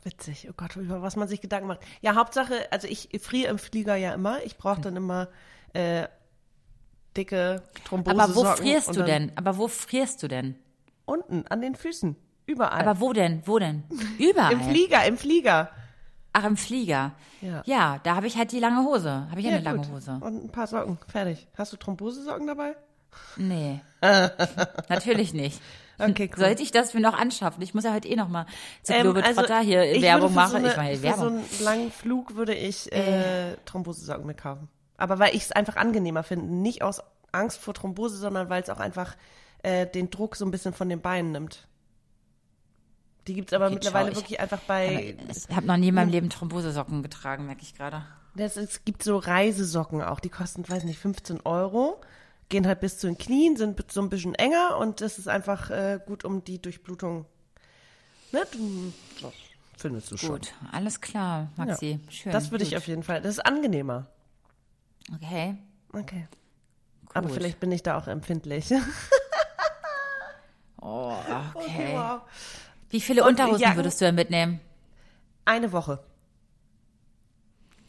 [0.02, 1.80] Witzig, oh Gott, über was man sich Gedanken macht.
[2.00, 4.42] Ja, Hauptsache, also ich friere im Flieger ja immer.
[4.44, 5.28] Ich brauche dann immer
[5.74, 6.08] äh,
[7.14, 8.18] dicke Thrombose.
[8.18, 9.32] Aber wo frierst du denn?
[9.36, 10.56] Aber wo frierst du denn?
[11.04, 12.16] Unten, an den Füßen.
[12.46, 12.80] Überall.
[12.80, 13.42] Aber wo denn?
[13.44, 13.84] Wo denn?
[14.18, 14.52] Überall.
[14.54, 15.70] Im Flieger, im Flieger.
[16.32, 17.12] Ach, im Flieger.
[17.42, 17.62] Ja.
[17.66, 19.26] Ja, da habe ich halt die lange Hose.
[19.28, 19.90] Habe ich ja, eine lange gut.
[19.90, 20.12] Hose.
[20.20, 20.98] Und ein paar Socken.
[21.06, 21.48] Fertig.
[21.58, 22.76] Hast du Thrombosesocken dabei?
[23.36, 23.80] Nee.
[24.88, 25.60] Natürlich nicht.
[25.98, 26.38] Okay, cool.
[26.44, 27.62] Sollte ich das mir noch anschaffen?
[27.62, 28.46] Ich muss ja heute eh noch mal
[28.82, 30.50] zu Ähm, Globetrotter also, hier ich Werbung machen.
[30.52, 31.20] So eine, ich mache hier für Werbung.
[31.20, 34.68] so einen langen Flug würde ich äh, Thrombosesocken mir kaufen.
[34.96, 36.46] Aber weil ich es einfach angenehmer finde.
[36.46, 39.14] Nicht aus Angst vor Thrombose, sondern weil es auch einfach
[39.62, 41.66] äh, den Druck so ein bisschen von den Beinen nimmt.
[43.26, 45.16] Die gibt's aber Okay, mittlerweile schau, ich- wirklich einfach bei.
[45.28, 48.02] Ich habe noch nie in meinem Leben Thrombosesocken getragen, merke ich gerade.
[48.36, 52.00] Es gibt so Reisesocken auch, die kosten, weiß nicht, 15 Euro,
[52.50, 55.70] gehen halt bis zu den Knien, sind so ein bisschen enger und das ist einfach
[55.70, 57.24] äh, gut, um die Durchblutung.
[58.32, 58.42] Ne?
[59.22, 59.32] Das
[59.78, 60.30] findest du schon.
[60.32, 61.64] Gut, alles klar, Ja.
[61.64, 62.00] Maxi.
[62.10, 62.32] Schön.
[62.32, 63.22] Das würde ich auf jeden Fall.
[63.22, 64.06] Das ist angenehmer.
[65.14, 65.56] Okay.
[65.92, 66.28] Okay.
[67.14, 67.36] Aber Gut.
[67.38, 68.70] vielleicht bin ich da auch empfindlich.
[70.82, 71.14] Oh,
[71.54, 71.90] okay.
[71.94, 72.22] wow.
[72.88, 73.76] Wie viele Und Unterhosen Jacken?
[73.76, 74.60] würdest du denn mitnehmen?
[75.44, 76.02] Eine Woche.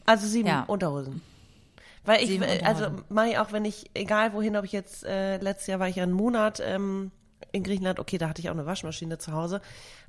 [0.04, 0.64] Also sieben Ja.
[0.64, 1.22] Unterhosen.
[2.04, 5.38] Weil ich, äh, also mache ich auch, wenn ich, egal wohin, ob ich jetzt, äh,
[5.38, 7.12] letztes Jahr war ich ja einen Monat ähm,
[7.52, 9.60] in Griechenland, okay, da hatte ich auch eine Waschmaschine zu Hause.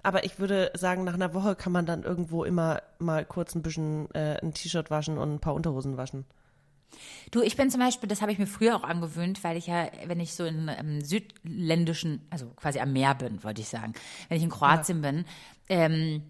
[0.01, 3.61] Aber ich würde sagen, nach einer Woche kann man dann irgendwo immer mal kurz ein
[3.61, 6.25] bisschen äh, ein T-Shirt waschen und ein paar Unterhosen waschen.
[7.31, 9.87] Du, ich bin zum Beispiel, das habe ich mir früher auch angewöhnt, weil ich ja,
[10.05, 13.93] wenn ich so in ähm, südländischen, also quasi am Meer bin, wollte ich sagen,
[14.29, 15.25] wenn ich in Kroatien bin
[15.69, 16.23] ähm,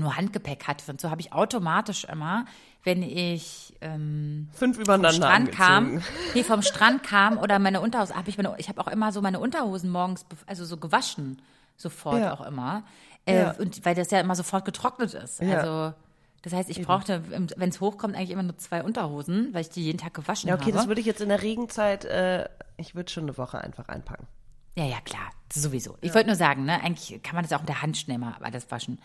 [0.00, 2.46] nur Handgepäck hatte und so, habe ich automatisch immer,
[2.84, 6.02] wenn ich ähm, Fünf vom übereinander Strand kam,
[6.34, 9.20] nee, vom Strand kam oder meine Unterhosen, habe ich meine, ich habe auch immer so
[9.20, 11.42] meine Unterhosen morgens, also so gewaschen,
[11.76, 12.32] sofort Ja.
[12.32, 12.84] auch immer,
[13.26, 13.50] äh, Ja.
[13.58, 15.40] und weil das ja immer sofort getrocknet ist.
[15.40, 15.58] Ja.
[15.58, 15.94] Also
[16.42, 17.22] das heißt, ich brauchte,
[17.56, 20.54] wenn es hochkommt, eigentlich immer nur zwei Unterhosen, weil ich die jeden Tag gewaschen Ja,
[20.56, 20.72] okay, habe.
[20.72, 24.26] das würde ich jetzt in der Regenzeit, äh, ich würde schon eine Woche einfach einpacken.
[24.74, 25.96] Ja, ja, klar, sowieso.
[26.00, 28.34] Ich wollte nur sagen, ne, eigentlich kann man das auch mit der Hand schnell mal
[28.40, 28.98] alles waschen.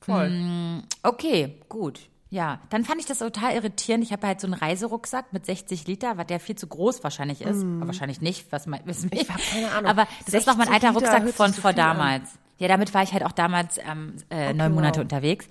[0.00, 0.82] Voll.
[1.02, 2.00] Okay, gut.
[2.28, 4.02] Ja, dann fand ich das total irritierend.
[4.02, 7.40] Ich habe halt so einen Reiserucksack mit 60 Liter, was der viel zu groß wahrscheinlich
[7.40, 7.62] ist.
[7.62, 9.20] Aber wahrscheinlich nicht, was mein, wissen wir.
[9.22, 9.90] Ich hab keine Ahnung.
[9.90, 11.96] Aber das ist noch mein 60 alter Liter Rucksack von vor viel an.
[11.96, 12.38] damals.
[12.58, 15.04] Ja, damit war ich halt auch damals ähm, äh, neun Monate wow.
[15.04, 15.46] unterwegs.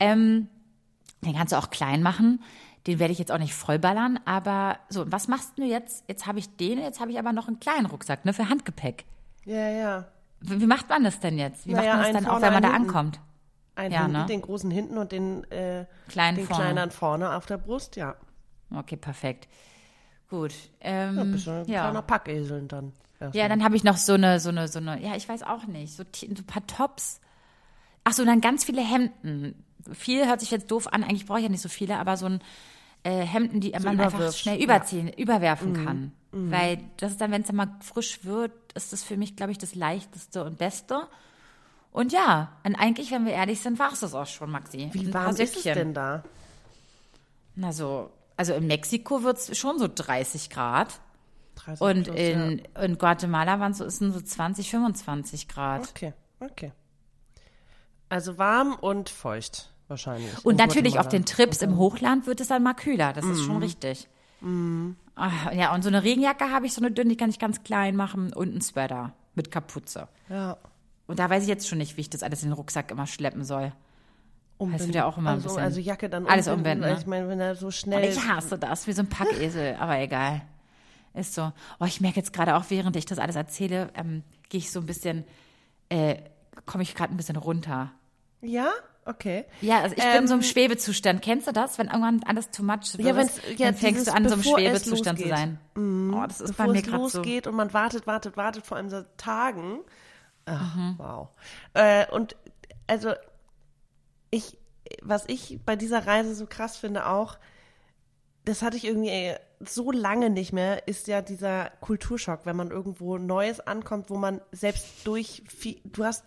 [0.00, 0.48] Ähm,
[1.24, 2.42] den kannst du auch klein machen.
[2.86, 4.20] Den werde ich jetzt auch nicht vollballern.
[4.24, 6.04] Aber so, was machst du jetzt?
[6.08, 9.04] Jetzt habe ich den, jetzt habe ich aber noch einen kleinen Rucksack, ne, für Handgepäck.
[9.44, 10.04] Ja, ja.
[10.40, 11.66] Wie, wie macht man das denn jetzt?
[11.66, 13.20] Wie Naja, macht man das dann auch, wenn man da ankommt?
[13.74, 14.26] Einen Ja, hinten, ne?
[14.26, 16.62] den großen hinten und den, äh, Kleinen den vorne.
[16.64, 18.16] kleineren vorne auf der Brust, ja.
[18.74, 19.48] Okay, perfekt.
[20.28, 20.52] Gut.
[20.82, 21.82] Ja, Ähm, bist du ein ja.
[21.82, 22.92] kleiner Packeseln dann.
[23.32, 25.66] ja, dann habe ich noch so eine, so eine, so eine, ja, ich weiß auch
[25.66, 27.20] nicht, so, so ein paar Tops.
[28.04, 29.64] Ach so, und dann ganz viele Hemden.
[29.92, 32.26] Viel hört sich jetzt doof an, eigentlich brauche ich ja nicht so viele, aber so
[32.26, 32.40] ein
[33.04, 34.64] äh, Hemden, die man einfach schnell ja.
[34.64, 36.12] überziehen, überwerfen kann.
[36.34, 39.52] Weil das ist dann, wenn es dann mal frisch wird, ist das für mich, glaube
[39.52, 41.06] ich, das leichteste und beste.
[41.92, 44.88] Und ja, und eigentlich, wenn wir ehrlich sind, war es das auch schon, Maxi.
[44.92, 46.24] Wie warm ist es denn da?
[47.54, 51.00] Na so, also in Mexiko wird es schon so 30 Grad.
[51.56, 55.48] 30 Und plus, in, in Guatemala waren so, ist es so 20, 25 ja.
[55.54, 55.88] Grad.
[55.90, 56.72] Okay, okay.
[58.08, 60.44] Also warm und feucht wahrscheinlich.
[60.46, 61.24] Und natürlich auf Guatemala.
[61.24, 63.12] den Trips im Hochland wird es dann mal kühler.
[63.12, 63.44] Das ist Mhm.
[63.46, 64.08] schon richtig.
[65.14, 67.62] Ah, ja, und so eine Regenjacke habe ich, so eine dünne, die kann ich ganz
[67.62, 70.08] klein machen und einen Sweater mit Kapuze.
[70.28, 70.56] Ja.
[71.06, 73.06] Und da weiß ich jetzt schon nicht, wie ich das alles in den Rucksack immer
[73.06, 73.72] schleppen soll.
[74.58, 74.86] Umbinden.
[74.86, 76.92] wird ja auch immer ein also, bisschen- Also Jacke dann Alles umbinden, umbinden, ne?
[76.92, 78.04] weil Ich meine, wenn er so Und schnell...
[78.08, 80.42] ich hasse das, wie so ein Packesel, aber egal.
[81.14, 81.52] Ist so.
[81.80, 84.78] Oh, ich merke jetzt gerade auch, während ich das alles erzähle, ähm, gehe ich so
[84.80, 85.24] ein bisschen,
[85.88, 86.16] äh,
[86.64, 87.90] komme ich gerade ein bisschen runter.
[88.40, 88.68] Ja?
[89.04, 89.44] Okay.
[89.62, 91.22] Ja, also ich bin Ähm, so im Schwebezustand.
[91.22, 93.00] Kennst du das, wenn irgendwann alles too much wird?
[93.08, 95.58] Ja, wenn's- ja, dann fängst du an, so im Schwebezustand zu sein.
[95.76, 97.18] Oh, das ist bei Bevor mir es gerade so.
[97.18, 99.80] losgeht und man wartet, wartet, wartet, vor allem so Tagen.
[100.46, 100.94] Ach, Mhm.
[100.98, 101.28] wow.
[101.74, 102.36] Äh, und
[102.86, 103.12] also
[104.30, 104.58] ich,
[105.02, 107.38] was ich bei dieser Reise so krass finde auch,
[108.44, 112.70] das hatte ich irgendwie äh, so lange nicht mehr, ist ja dieser Kulturschock, wenn man
[112.70, 116.24] irgendwo Neues ankommt, wo man selbst durch, viel, du hast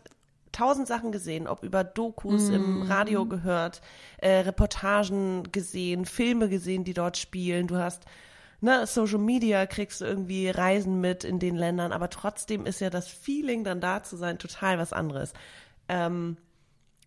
[0.54, 3.82] tausend Sachen gesehen, ob über Dokus im Radio gehört,
[4.20, 7.68] äh, Reportagen gesehen, Filme gesehen, die dort spielen.
[7.68, 8.06] Du hast
[8.66, 12.90] ne, Social Media, kriegst du irgendwie Reisen mit in den Ländern, aber trotzdem ist ja
[12.90, 15.34] das Feeling, dann da zu sein, total was anderes.
[15.88, 16.38] Ähm,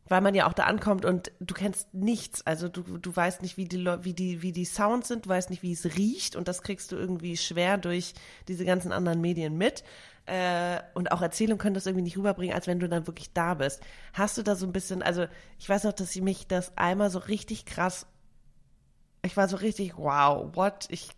[0.07, 2.47] weil man ja auch da ankommt und du kennst nichts.
[2.47, 5.51] Also du, du weißt nicht, wie die, wie, die, wie die Sounds sind, du weißt
[5.51, 8.15] nicht, wie es riecht und das kriegst du irgendwie schwer durch
[8.47, 9.85] diese ganzen anderen Medien mit.
[10.25, 13.55] Äh, und auch Erzählungen können das irgendwie nicht rüberbringen, als wenn du dann wirklich da
[13.55, 13.83] bist.
[14.15, 15.27] Hast du da so ein bisschen, also
[15.59, 18.07] ich weiß noch, dass mich das einmal so richtig krass,
[19.23, 20.87] ich war so richtig, wow, what?
[20.91, 21.11] Ich,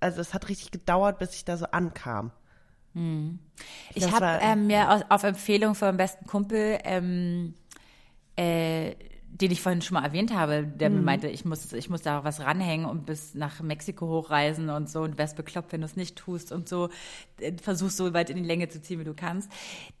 [0.00, 2.30] also es hat richtig gedauert, bis ich da so ankam.
[2.94, 3.38] Hm.
[3.94, 7.54] Ich habe ähm, mir auf, Empfehlung von meinem besten Kumpel ähm,
[8.36, 8.94] äh,
[9.34, 11.04] den ich vorhin schon mal erwähnt habe, der mhm.
[11.04, 15.00] meinte, ich muss, ich muss da was ranhängen und bis nach Mexiko hochreisen und so
[15.00, 16.90] und wärst bekloppt, wenn du es nicht tust und so,
[17.40, 19.50] äh, versuchst so weit in die Länge zu ziehen, wie du kannst.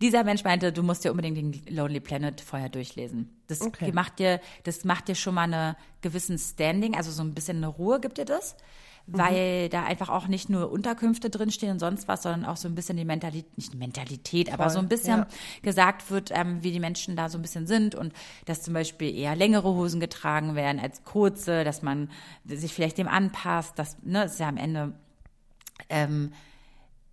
[0.02, 3.30] Dieser Mensch meinte, du musst dir unbedingt den Lonely Planet vorher durchlesen.
[3.48, 3.90] Das okay.
[3.92, 7.68] macht dir, das macht dir schon mal eine gewissen Standing, also so ein bisschen eine
[7.68, 8.56] Ruhe gibt dir das
[9.06, 9.70] weil mhm.
[9.70, 12.96] da einfach auch nicht nur Unterkünfte drinstehen und sonst was, sondern auch so ein bisschen
[12.96, 15.26] die Mentalität, nicht die Mentalität, Voll, aber so ein bisschen ja.
[15.62, 18.12] gesagt wird, ähm, wie die Menschen da so ein bisschen sind und
[18.44, 22.10] dass zum Beispiel eher längere Hosen getragen werden als kurze, dass man
[22.44, 24.92] sich vielleicht dem anpasst, das ne, ist ja am Ende
[25.88, 26.32] ähm,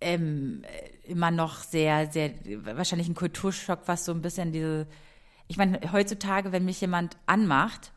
[0.00, 0.62] ähm,
[1.04, 2.32] immer noch sehr, sehr,
[2.64, 4.86] wahrscheinlich ein Kulturschock, was so ein bisschen diese,
[5.48, 7.92] ich meine, heutzutage, wenn mich jemand anmacht,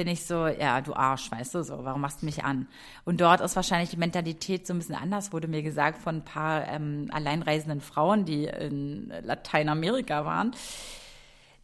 [0.00, 2.66] bin ich so, ja, du Arsch, weißt du so, warum machst du mich an?
[3.04, 6.24] Und dort ist wahrscheinlich die Mentalität so ein bisschen anders, wurde mir gesagt von ein
[6.24, 10.52] paar ähm, alleinreisenden Frauen, die in Lateinamerika waren,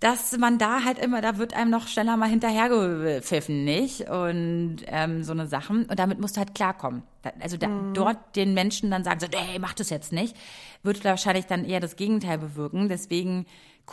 [0.00, 4.02] dass man da halt immer, da wird einem noch schneller mal hinterhergepfiffen, nicht?
[4.10, 5.86] Und ähm, so eine Sachen.
[5.86, 7.04] Und damit musst du halt klarkommen.
[7.40, 7.94] Also da, mhm.
[7.94, 10.36] dort den Menschen dann sagen, so, hey, mach das jetzt nicht,
[10.82, 12.90] wird wahrscheinlich dann eher das Gegenteil bewirken.
[12.90, 13.46] Deswegen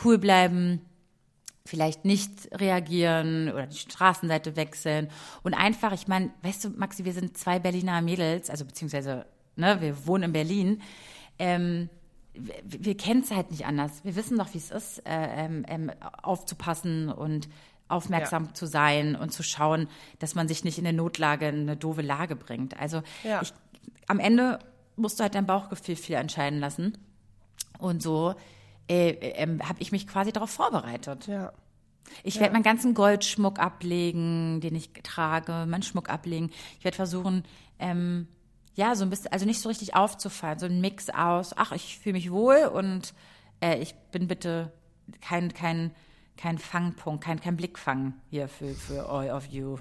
[0.04, 0.82] cool bleiben,
[1.66, 5.08] vielleicht nicht reagieren oder die Straßenseite wechseln
[5.42, 9.80] und einfach, ich meine, weißt du, Maxi, wir sind zwei Berliner Mädels, also beziehungsweise, ne,
[9.80, 10.82] wir wohnen in Berlin.
[11.38, 11.88] Ähm,
[12.34, 14.04] wir, wir kennen es halt nicht anders.
[14.04, 15.90] Wir wissen doch, wie es ist, äh, ähm, ähm,
[16.22, 17.48] aufzupassen und
[17.88, 18.54] aufmerksam ja.
[18.54, 22.02] zu sein und zu schauen, dass man sich nicht in eine Notlage, in eine doofe
[22.02, 22.78] Lage bringt.
[22.78, 23.40] Also ja.
[23.40, 23.54] ich,
[24.06, 24.58] am Ende
[24.96, 26.98] musst du halt dein Bauchgefühl viel entscheiden lassen.
[27.78, 28.34] Und so
[28.88, 31.26] äh, äh, habe ich mich quasi darauf vorbereitet.
[31.26, 31.52] Ja.
[32.22, 32.52] Ich werde ja.
[32.52, 36.50] meinen ganzen Goldschmuck ablegen, den ich trage, meinen Schmuck ablegen.
[36.78, 37.44] Ich werde versuchen,
[37.78, 38.28] ähm,
[38.74, 41.98] ja, so ein bisschen, also nicht so richtig aufzufallen, so ein Mix aus, ach, ich
[41.98, 43.14] fühle mich wohl und
[43.60, 44.72] äh, ich bin bitte
[45.20, 45.92] kein, kein,
[46.36, 49.78] kein Fangpunkt, kein, kein Blickfang hier für, für all of you.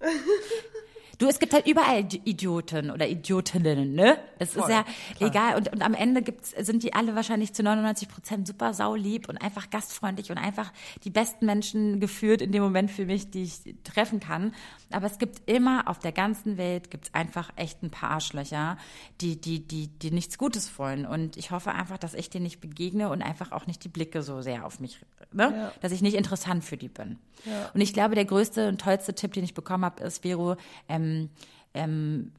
[1.20, 4.18] Du, es gibt halt überall Idioten oder Idiotinnen, ne?
[4.38, 4.84] Es Voll, ist ja
[5.18, 5.30] klar.
[5.30, 5.56] egal.
[5.58, 9.36] Und, und am Ende gibt's, sind die alle wahrscheinlich zu 99 Prozent super saulieb und
[9.36, 10.72] einfach gastfreundlich und einfach
[11.04, 14.54] die besten Menschen geführt in dem Moment für mich, die ich treffen kann.
[14.92, 18.78] Aber es gibt immer auf der ganzen Welt gibt's einfach echt ein paar Arschlöcher,
[19.20, 21.04] die, die, die, die nichts Gutes wollen.
[21.04, 24.22] Und ich hoffe einfach, dass ich denen nicht begegne und einfach auch nicht die Blicke
[24.22, 24.98] so sehr auf mich,
[25.32, 25.52] ne?
[25.54, 25.72] Ja.
[25.82, 27.18] Dass ich nicht interessant für die bin.
[27.44, 27.70] Ja.
[27.74, 30.56] Und ich glaube, der größte und tollste Tipp, den ich bekommen habe, ist, Vero,
[30.88, 31.30] ähm, ähm,
[31.74, 32.32] ähm,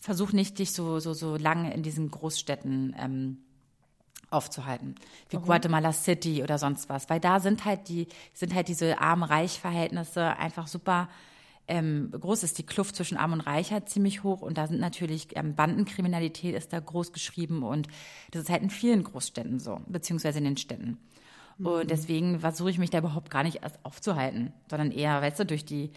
[0.00, 3.38] versuch nicht, dich so, so, so lange in diesen Großstädten ähm,
[4.30, 4.96] aufzuhalten,
[5.30, 5.46] wie Warum?
[5.46, 10.66] Guatemala City oder sonst was, weil da sind halt die, sind halt diese arm-reich-Verhältnisse einfach
[10.66, 11.08] super
[11.66, 14.80] ähm, groß ist die Kluft zwischen Arm und Reich halt ziemlich hoch und da sind
[14.80, 17.88] natürlich ähm, Bandenkriminalität ist da groß geschrieben und
[18.30, 20.98] das ist halt in vielen Großstädten so, beziehungsweise in den Städten.
[21.58, 21.66] Mhm.
[21.66, 25.46] Und deswegen versuche ich mich da überhaupt gar nicht erst aufzuhalten, sondern eher, weißt du,
[25.46, 25.90] durch die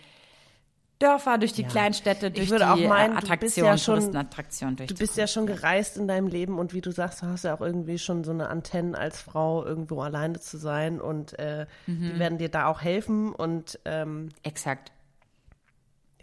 [0.99, 1.67] Dörfer, durch die ja.
[1.67, 4.77] Kleinstädte, durch ich würde die auch meinen, Attraktionen, ja Touristenattraktionen.
[4.77, 7.53] Du bist ja schon gereist in deinem Leben und wie du sagst, du hast ja
[7.53, 12.01] auch irgendwie schon so eine Antenne als Frau, irgendwo alleine zu sein und äh, mhm.
[12.01, 14.91] die werden dir da auch helfen und ähm, Exakt.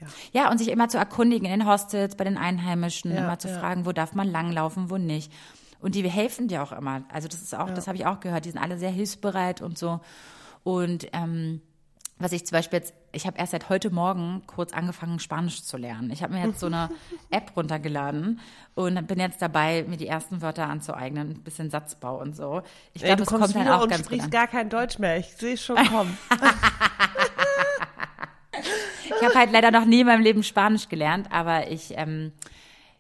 [0.00, 0.06] Ja.
[0.32, 3.48] ja, und sich immer zu erkundigen in den Hostels, bei den Einheimischen, ja, immer zu
[3.48, 5.32] fragen, wo darf man langlaufen, wo nicht.
[5.78, 7.02] Und die helfen dir auch immer.
[7.12, 9.78] Also das ist auch, das habe ich auch gehört, die sind alle sehr hilfsbereit und
[9.78, 10.00] so.
[10.64, 11.60] Und ähm,
[12.18, 15.76] was ich zum Beispiel jetzt, ich habe erst seit heute Morgen kurz angefangen, Spanisch zu
[15.76, 16.10] lernen.
[16.10, 16.90] Ich habe mir jetzt so eine
[17.30, 18.40] App runtergeladen
[18.74, 22.62] und bin jetzt dabei, mir die ersten Wörter anzueignen, ein bisschen Satzbau und so.
[22.92, 25.18] Ich glaube, das kommt dann auch und ganz sprichst gar kein Deutsch mehr.
[25.18, 26.16] Ich sehe schon kommen.
[29.06, 32.32] ich habe halt leider noch nie in meinem Leben Spanisch gelernt, aber ich ähm,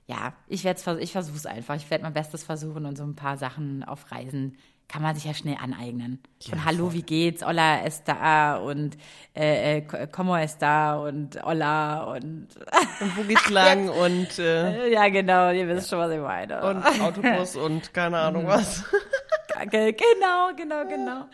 [0.06, 1.76] ja, ich werde ich versuche es einfach.
[1.76, 5.24] Ich werde mein Bestes versuchen und so ein paar Sachen auf Reisen kann man sich
[5.24, 6.22] ja schnell aneignen.
[6.40, 6.94] Ja, und Hallo, voll.
[6.94, 7.44] wie geht's?
[7.44, 8.96] Hola está und
[9.34, 12.48] äh, äh, como está und Hola und
[13.00, 15.96] und wo geht's lang und äh, ja genau, ihr wisst ja.
[15.96, 16.62] schon, was ich meine.
[16.62, 18.48] Und Autobus und keine Ahnung mhm.
[18.48, 18.84] was.
[19.70, 21.24] genau, genau, genau.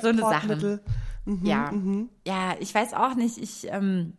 [0.00, 0.80] So eine Sache.
[1.24, 2.08] Mhm, ja, mhm.
[2.26, 3.38] ja, ich weiß auch nicht.
[3.38, 4.14] Ich ähm,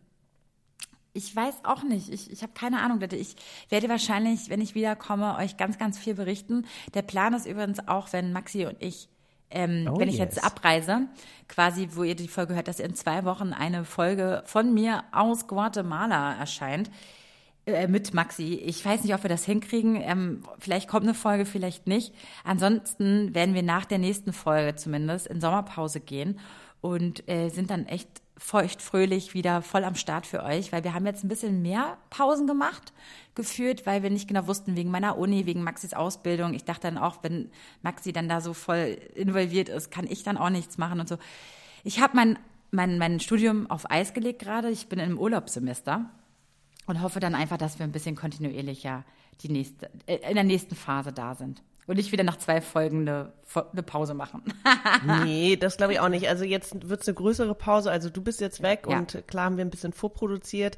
[1.14, 2.10] ich weiß auch nicht.
[2.10, 3.02] Ich, ich habe keine Ahnung.
[3.12, 3.36] Ich
[3.70, 6.66] werde wahrscheinlich, wenn ich wiederkomme, euch ganz, ganz viel berichten.
[6.94, 9.10] Der Plan ist übrigens auch, wenn Maxi und ich
[9.54, 10.46] ähm, Oh, wenn ich jetzt yes.
[10.46, 11.08] abreise,
[11.50, 15.48] quasi, wo ihr die Folge hört, dass in zwei Wochen eine Folge von mir aus
[15.48, 16.90] Guatemala erscheint.
[17.66, 18.56] Äh, mit Maxi.
[18.56, 19.96] Ich weiß nicht, ob wir das hinkriegen.
[20.02, 22.14] Ähm, vielleicht kommt eine Folge, vielleicht nicht.
[22.44, 26.40] Ansonsten werden wir nach der nächsten Folge zumindest in Sommerpause gehen
[26.82, 28.10] und äh, sind dann echt
[28.42, 31.98] feucht fröhlich wieder voll am Start für euch, weil wir haben jetzt ein bisschen mehr
[32.10, 32.92] Pausen gemacht,
[33.36, 36.56] geführt, weil wir nicht genau wussten, wegen meiner Uni, wegen Maxis Ausbildung.
[36.56, 37.52] Ich dachte dann auch, wenn
[37.84, 41.18] Maxi dann da so voll involviert ist, kann ich dann auch nichts machen und so.
[41.84, 42.40] Ich habe mein,
[42.72, 44.72] mein, mein Studium auf Eis gelegt gerade.
[44.72, 46.10] Ich bin im Urlaubssemester
[46.88, 49.06] und hoffe dann einfach, dass wir ein bisschen kontinuierlicher
[49.42, 51.62] die nächste, äh, in der nächsten Phase da sind.
[51.88, 53.34] Und nicht wieder nach zwei Folgen eine,
[53.72, 54.44] eine Pause machen.
[55.26, 56.30] Nee, das glaube ich auch nicht.
[56.30, 57.92] Also jetzt wird's eine größere Pause.
[57.92, 58.98] Also du bist jetzt weg Ja.
[59.00, 60.78] und klar haben wir ein bisschen vorproduziert.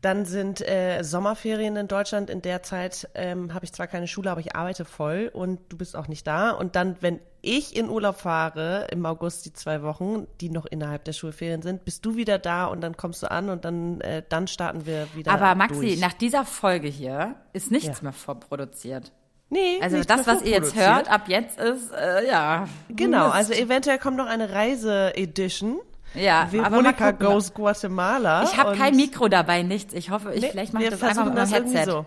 [0.00, 2.30] Dann sind äh, Sommerferien in Deutschland.
[2.30, 5.76] In der Zeit ähm, habe ich zwar keine Schule, aber ich arbeite voll und du
[5.76, 6.52] bist auch nicht da.
[6.52, 11.04] Und dann, wenn ich in Urlaub fahre im August die zwei Wochen, die noch innerhalb
[11.04, 14.22] der Schulferien sind, bist du wieder da und dann kommst du an und dann, äh,
[14.28, 15.32] dann starten wir wieder.
[15.32, 16.00] Aber Maxi, durch.
[16.00, 18.04] nach dieser Folge hier ist nichts Ja.
[18.04, 19.10] mehr vorproduziert.
[19.50, 22.68] Nee, Also das, was ihr jetzt hört, ab jetzt ist, äh, ja.
[22.88, 23.34] Genau, Mist.
[23.36, 25.80] also eventuell kommt noch eine Reise-Edition.
[26.14, 27.26] ja, aber Veronica gucken.
[27.26, 28.44] goes Guatemala.
[28.44, 29.92] Ich habe kein Mikro dabei, nichts.
[29.94, 31.84] Ich hoffe, ich Nee, vielleicht mache ich das einfach mit meinem Headset.
[31.90, 32.06] So.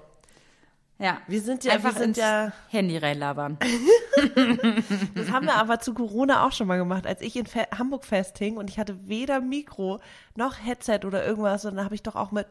[0.99, 1.17] Ja.
[1.27, 3.57] Wir sind ja- einfach wir sind ja- Handy reinlabern.
[5.15, 8.05] Das haben wir aber zu Corona auch schon mal gemacht, als ich in Fe Hamburg
[8.05, 9.99] festhing und ich hatte weder Mikro
[10.35, 12.47] noch Headset oder irgendwas und dann habe ich doch auch mit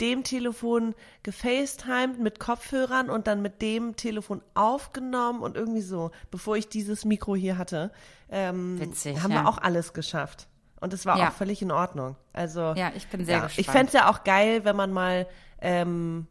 [0.00, 6.56] dem Telefon gefacetimed mit Kopfhörern und dann mit dem Telefon aufgenommen und irgendwie so, bevor
[6.56, 7.90] ich dieses Mikro hier hatte,
[8.30, 9.42] ähm, Witzig, haben ja.
[9.42, 10.48] wir auch alles geschafft.
[10.80, 11.28] Und es war Ja.
[11.28, 12.16] auch völlig in Ordnung.
[12.32, 13.58] Also Ja, ich bin sehr ja, gespannt.
[13.58, 15.26] Ich fänd's ja auch geil, wenn man mal
[15.60, 16.26] ähm,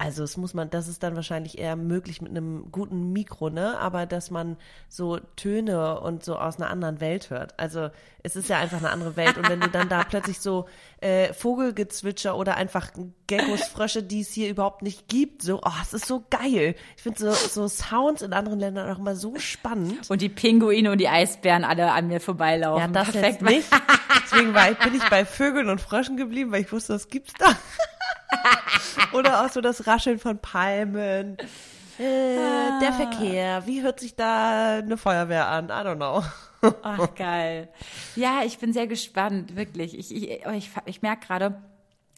[0.00, 3.78] also es muss man, das ist dann wahrscheinlich eher möglich mit einem guten Mikro, ne?
[3.78, 4.56] Aber dass man
[4.88, 7.52] so Töne und so aus einer anderen Welt hört.
[7.60, 7.90] Also
[8.22, 9.36] es ist ja einfach eine andere Welt.
[9.36, 10.64] Und wenn du dann da plötzlich so
[11.02, 12.88] äh, Vogelgezwitscher oder einfach
[13.26, 16.76] Geckos, Frösche, die es hier überhaupt nicht gibt, so, oh, es ist so geil.
[16.96, 20.08] Ich finde so, so Sounds in anderen Ländern auch immer so spannend.
[20.08, 22.80] Und die Pinguine und die Eisbären alle an mir vorbeilaufen.
[22.80, 23.42] Ja, das Perfekt.
[23.42, 23.68] jetzt nicht.
[24.24, 27.34] Deswegen war ich, bin ich bei Vögeln und Fröschen geblieben, weil ich wusste, das gibt's
[27.38, 27.54] da.
[29.12, 31.36] Oder auch so das Rascheln von Palmen.
[31.98, 35.66] Äh, der Verkehr, wie hört sich da eine Feuerwehr an?
[35.66, 36.22] I don't know.
[36.82, 37.68] Ach, geil.
[38.16, 39.98] Ja, ich bin sehr gespannt, wirklich.
[39.98, 41.60] Ich, ich, ich, ich merke gerade,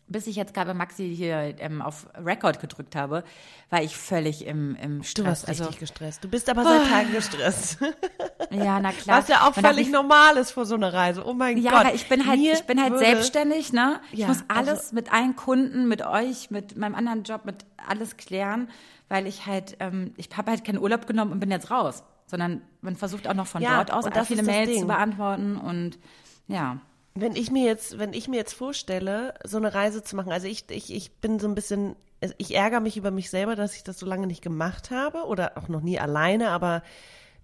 [0.08, 3.24] bis ich jetzt gerade bei Maxi hier ähm, auf Record gedrückt habe,
[3.70, 5.24] war ich völlig im, im Du Stress.
[5.26, 6.22] warst also, richtig gestresst.
[6.24, 7.78] Du bist aber seit Tagen gestresst.
[8.50, 9.18] ja, na klar.
[9.20, 11.24] Was ja auch Man völlig normal ist vor so einer Reise.
[11.26, 11.80] Oh mein Ja, Gott.
[11.86, 14.00] aber ich bin halt, Mir ich bin halt würde- selbstständig, ne?
[14.12, 17.64] Ich Ja, muss alles also- mit allen Kunden, mit euch, mit meinem anderen Job, mit
[17.88, 18.68] alles klären,
[19.08, 22.60] weil ich halt, ähm, ich habe halt keinen Urlaub genommen und bin jetzt raus, sondern
[22.82, 24.80] man versucht auch noch von Ja, dort aus viele Mails Ding.
[24.80, 25.98] zu beantworten und
[26.48, 26.78] ja.
[27.14, 30.46] Wenn ich mir jetzt, wenn ich mir jetzt vorstelle, so eine Reise zu machen, also
[30.46, 33.76] ich, ich, ich bin so ein bisschen, also ich ärgere mich über mich selber, dass
[33.76, 36.82] ich das so lange nicht gemacht habe oder auch noch nie alleine, aber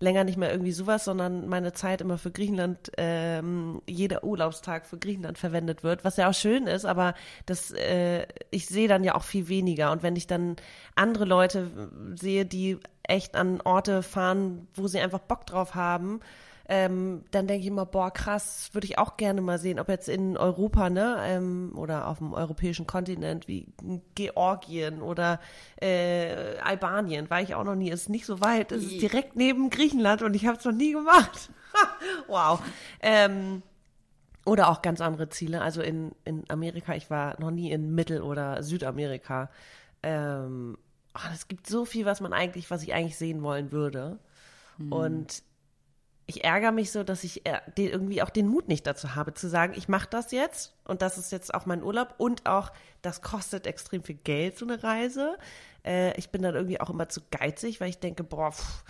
[0.01, 4.99] länger nicht mehr irgendwie sowas, sondern meine Zeit immer für Griechenland, ähm, jeder Urlaubstag für
[4.99, 7.15] Griechenland verwendet wird, was ja auch schön ist, aber
[7.47, 9.91] das, äh, ich sehe dann ja auch viel weniger.
[9.91, 10.57] Und wenn ich dann
[10.95, 11.71] andere Leute
[12.15, 16.21] sehe, die echt an Orte fahren, wo sie einfach Bock drauf haben,
[16.71, 20.09] ähm, dann denke ich immer, boah, krass, würde ich auch gerne mal sehen, ob jetzt
[20.09, 23.73] in Europa, ne, ähm, oder auf dem europäischen Kontinent wie
[24.15, 25.41] Georgien oder
[25.81, 29.71] äh, Albanien, war ich auch noch nie, ist nicht so weit, es ist direkt neben
[29.71, 31.51] Griechenland und ich habe es noch nie gemacht.
[32.27, 32.61] wow.
[33.01, 33.63] Ähm,
[34.45, 38.23] oder auch ganz andere Ziele, also in, in Amerika, ich war noch nie in Mittel-
[38.23, 39.51] oder Südamerika.
[40.03, 40.77] Ähm,
[41.33, 44.19] es gibt so viel, was man eigentlich, was ich eigentlich sehen wollen würde.
[44.91, 45.43] Und
[46.29, 49.49] ich ärgere mich so, dass ich äh, irgendwie auch den Mut nicht dazu habe, zu
[49.49, 52.71] sagen, ich mache das jetzt und das ist jetzt auch mein Urlaub und auch,
[53.01, 55.39] das kostet extrem viel Geld, so eine Reise.
[55.87, 58.85] Äh, ich bin dann irgendwie auch immer zu geizig, weil ich denke, boah, pff,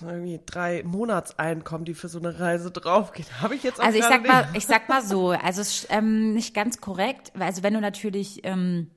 [0.00, 4.04] irgendwie drei Monatseinkommen, die für so eine Reise draufgehen, habe ich jetzt auch Also ich
[4.04, 4.56] sag mal, nicht.
[4.56, 7.82] ich sag mal so, also es ist ähm, nicht ganz korrekt, weil also wenn du
[7.82, 8.90] natürlich ähm,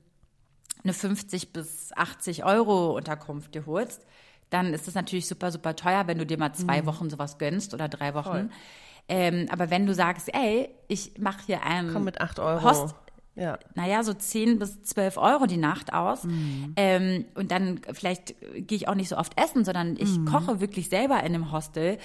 [0.82, 4.06] eine 50 bis 80 Euro Unterkunft dir holst,
[4.54, 7.74] dann ist das natürlich super, super teuer, wenn du dir mal zwei Wochen sowas gönnst
[7.74, 8.44] oder drei Wochen.
[8.44, 8.50] Mhm.
[9.08, 12.62] Ähm, aber wenn du sagst, ey, ich mache hier einen Komm mit acht Euro.
[12.62, 12.94] Host,
[13.34, 13.58] ja.
[13.74, 16.24] naja, so 10 bis 12 Euro die Nacht aus.
[16.24, 16.72] Mhm.
[16.76, 20.24] Ähm, und dann vielleicht gehe ich auch nicht so oft essen, sondern ich Mhm.
[20.26, 21.98] koche wirklich selber in einem Hostel.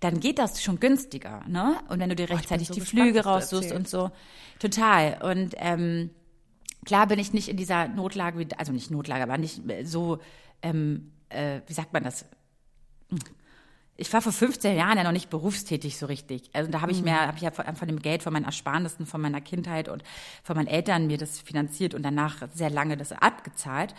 [0.00, 1.76] Dann geht das schon günstiger, ne?
[1.88, 4.10] Und wenn du dir rechtzeitig so die gespannt, Flüge raussuchst und so.
[4.58, 5.18] Total.
[5.22, 6.10] Und ähm,
[6.84, 10.18] klar bin ich nicht in dieser Notlage, wie, also nicht Notlage, aber nicht so,
[10.62, 12.24] ähm, äh, wie sagt man das?
[13.96, 16.50] ich war vor 15 Jahren ja noch nicht berufstätig so richtig.
[16.52, 19.06] Also da habe ich mir, habe ich ja von, von dem Geld von meinen Ersparnissen,
[19.06, 20.02] von meiner Kindheit und
[20.42, 23.94] von meinen Eltern mir das finanziert und danach sehr lange das abgezahlt.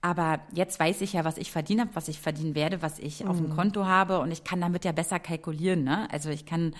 [0.00, 3.38] Aber jetzt weiß ich ja, was ich verdiene, was ich verdienen werde, was ich auf
[3.38, 5.82] dem Konto habe und ich kann damit ja besser kalkulieren.
[5.82, 6.08] Ne?
[6.12, 6.74] Also ich kann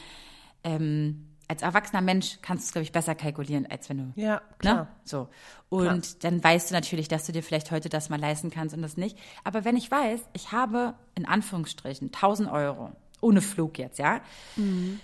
[0.63, 4.21] ähm, als erwachsener Mensch kannst du es, glaube ich, besser kalkulieren, als wenn du.
[4.21, 4.75] Ja, klar.
[4.75, 4.89] Ne?
[5.05, 5.29] So.
[5.71, 8.83] Und dann weißt du natürlich, dass du dir vielleicht heute das mal leisten kannst und
[8.83, 9.19] das nicht.
[9.45, 12.93] Aber wenn ich weiß, ich habe in Anführungsstrichen 1000 Euro.
[13.21, 14.21] Ohne Flug jetzt, ja.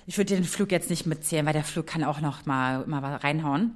[0.07, 2.87] Ich würde dir den Flug jetzt nicht mitzählen, weil der Flug kann auch noch mal,
[2.87, 3.75] mal was reinhauen.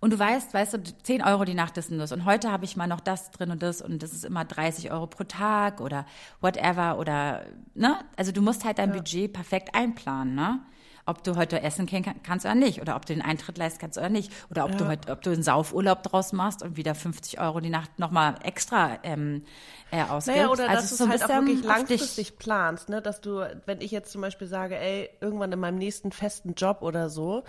[0.00, 2.10] Und du weißt, weißt du, 10 Euro die Nacht ist und das.
[2.10, 4.90] Und heute habe ich mal noch das drin und das und das ist immer 30
[4.90, 6.06] Euro pro Tag oder
[6.40, 7.98] whatever oder, ne?
[8.16, 10.58] Also du musst halt dein Budget perfekt einplanen, ne?
[11.04, 13.80] Ob du heute essen gehen kann- kannst oder nicht oder ob du den Eintritt leisten
[13.80, 16.94] kannst oder nicht oder ob du heute, ob du einen Saufurlaub draus machst und wieder
[16.94, 19.42] 50 Euro die Nacht nochmal extra ähm,
[19.90, 20.28] äh, ausgibst.
[20.28, 23.02] Naja, oder also dass du so es ein halt auch wirklich langfristig planst, ne?
[23.02, 26.82] Dass du, wenn ich jetzt zum Beispiel sage, ey, irgendwann in meinem nächsten festen Job
[26.82, 27.42] oder so,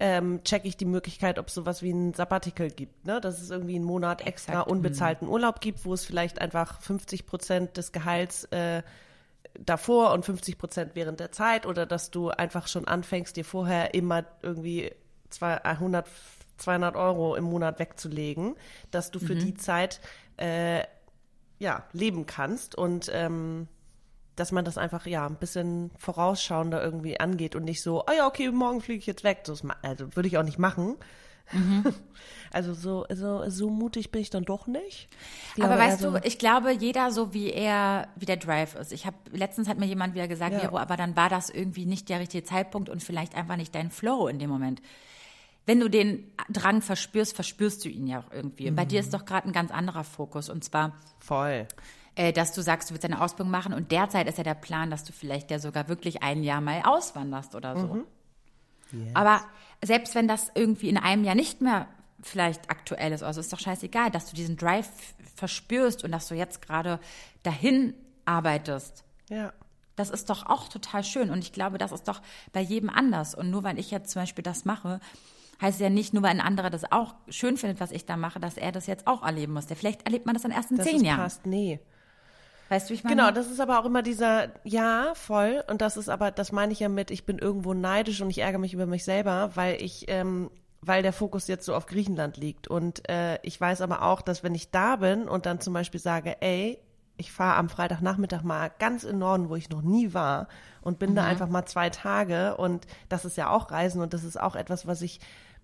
[0.00, 3.20] ähm, checke ich die Möglichkeit, ob es sowas wie ein Sabbatical gibt, ne?
[3.20, 4.70] Dass es irgendwie einen Monat extra Exakt.
[4.70, 8.82] unbezahlten Urlaub gibt, wo es vielleicht einfach 50 Prozent des Gehalts äh,
[9.58, 13.94] davor und 50 Prozent während der Zeit oder dass du einfach schon anfängst, dir vorher
[13.94, 14.92] immer irgendwie
[15.30, 16.06] zwei- 100,
[16.58, 18.54] 200 Euro im Monat wegzulegen,
[18.90, 19.38] dass du für Mhm.
[19.40, 20.00] die Zeit
[20.36, 20.84] äh,
[21.58, 23.66] ja, leben kannst und ähm,
[24.36, 28.26] dass man das einfach ja ein bisschen vorausschauender irgendwie angeht und nicht so, oh ja,
[28.28, 29.42] okay, morgen fliege ich jetzt weg.
[29.44, 30.96] Das, also würde ich auch nicht machen.
[32.50, 35.08] Also so, so, so mutig bin ich dann doch nicht.
[35.54, 38.74] Ich Aber glaube weißt eher du, ich glaube, jeder so wie er, wie der Drive
[38.74, 38.90] ist.
[38.92, 40.60] Ich habe letztens hat mir jemand wieder gesagt, Ja.
[40.60, 43.90] Vero, aber dann war das irgendwie nicht der richtige Zeitpunkt und vielleicht einfach nicht dein
[43.90, 44.80] Flow in dem Moment.
[45.66, 48.70] Wenn du den Drang verspürst, verspürst du ihn ja auch irgendwie.
[48.70, 50.48] Und bei dir ist doch gerade ein ganz anderer Fokus.
[50.48, 51.66] Und zwar, voll.
[52.14, 53.74] äh, dass du sagst, du willst eine Ausbildung machen.
[53.74, 56.80] Und derzeit ist ja der Plan, dass du vielleicht ja sogar wirklich ein Jahr mal
[56.84, 57.98] auswanderst oder so.
[59.12, 59.42] Aber
[59.84, 61.86] selbst wenn das irgendwie in einem Jahr nicht mehr
[62.20, 64.88] vielleicht aktuell ist, also ist doch scheißegal, dass du diesen Drive
[65.36, 66.98] verspürst und dass du jetzt gerade
[67.42, 69.04] dahin arbeitest.
[69.30, 69.52] Ja.
[69.96, 71.30] Das ist doch auch total schön.
[71.30, 72.20] Und ich glaube, das ist doch
[72.52, 73.34] bei jedem anders.
[73.34, 75.00] Und nur weil ich jetzt zum Beispiel das mache,
[75.60, 78.38] heißt ja nicht, nur weil ein anderer das auch schön findet, was ich da mache,
[78.38, 79.66] dass er das jetzt auch erleben muss.
[79.66, 81.18] Vielleicht erlebt man das dann erst in Das zehn Jahren.
[81.18, 81.80] passt, nee.
[82.68, 83.16] Weißt du, wie ich meine?
[83.16, 85.64] Genau, das ist aber auch immer dieser, ja, voll.
[85.68, 88.38] Und das ist aber, das meine ich ja mit, ich bin irgendwo neidisch und ich
[88.38, 90.50] ärgere mich über mich selber, weil ich, ähm,
[90.80, 92.68] weil der Fokus jetzt so auf Griechenland liegt.
[92.68, 96.00] Und äh, ich weiß aber auch, dass wenn ich da bin und dann zum Beispiel
[96.00, 96.78] sage, ey,
[97.16, 100.46] ich fahre am Freitagnachmittag mal ganz in Norden, wo ich noch nie war
[100.82, 104.22] und bin da einfach mal zwei Tage und das ist ja auch Reisen und das
[104.22, 105.18] ist auch etwas, was ich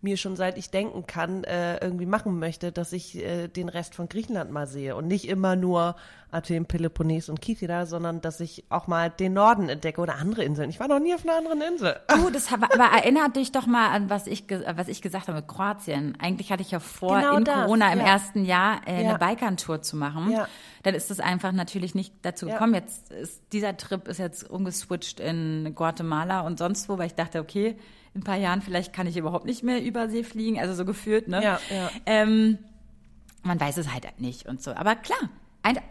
[0.05, 3.95] mir schon seit ich denken kann, äh, irgendwie machen möchte, dass ich äh, den Rest
[3.95, 5.97] von Griechenland mal sehe und nicht immer nur
[6.31, 10.69] Athen, Peloponnes und Kythira, sondern dass ich auch mal den Norden entdecke oder andere Inseln.
[10.69, 11.97] Ich war noch nie auf einer anderen Insel.
[12.09, 15.39] Du, das aber, aber erinnert dich doch mal an, was ich, was ich gesagt habe
[15.39, 16.17] mit Kroatien.
[16.21, 18.07] Eigentlich hatte ich ja vor, Genau in das, Corona im ja.
[18.07, 19.11] ersten Jahr äh, Ja.
[19.11, 20.31] eine Balkantour zu machen.
[20.31, 20.49] Ja.
[20.83, 22.75] Dann ist es einfach natürlich nicht dazu gekommen.
[22.75, 27.41] Jetzt ist dieser Trip ist jetzt umgeswitcht in Guatemala und sonst wo, weil ich dachte,
[27.41, 27.77] okay,
[28.15, 30.85] in ein paar Jahren vielleicht kann ich überhaupt nicht mehr über See fliegen, also so
[30.85, 31.43] gefühlt, ne?
[31.43, 31.91] Ja, ja.
[32.07, 32.59] Ähm,
[33.43, 34.73] man weiß es halt nicht und so.
[34.75, 35.19] Aber klar,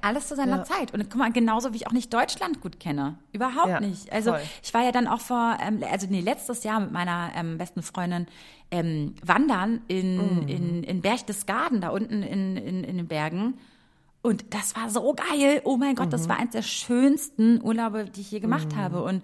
[0.01, 0.63] alles zu seiner Ja.
[0.63, 0.93] Zeit.
[0.93, 3.17] Und guck mal, genauso wie ich auch nicht Deutschland gut kenne.
[3.31, 4.11] Überhaupt Ja, nicht.
[4.13, 4.41] Also voll.
[4.63, 7.81] ich war ja dann auch vor, ähm, also nee, letztes Jahr mit meiner ähm, besten
[7.81, 8.27] Freundin
[8.71, 13.55] ähm, wandern in, in, in Berchtesgaden, da unten in, in, in den Bergen.
[14.21, 15.61] Und das war so geil.
[15.65, 19.03] Oh mein Gott, das war eins der schönsten Urlaube, die ich je gemacht habe.
[19.03, 19.21] Und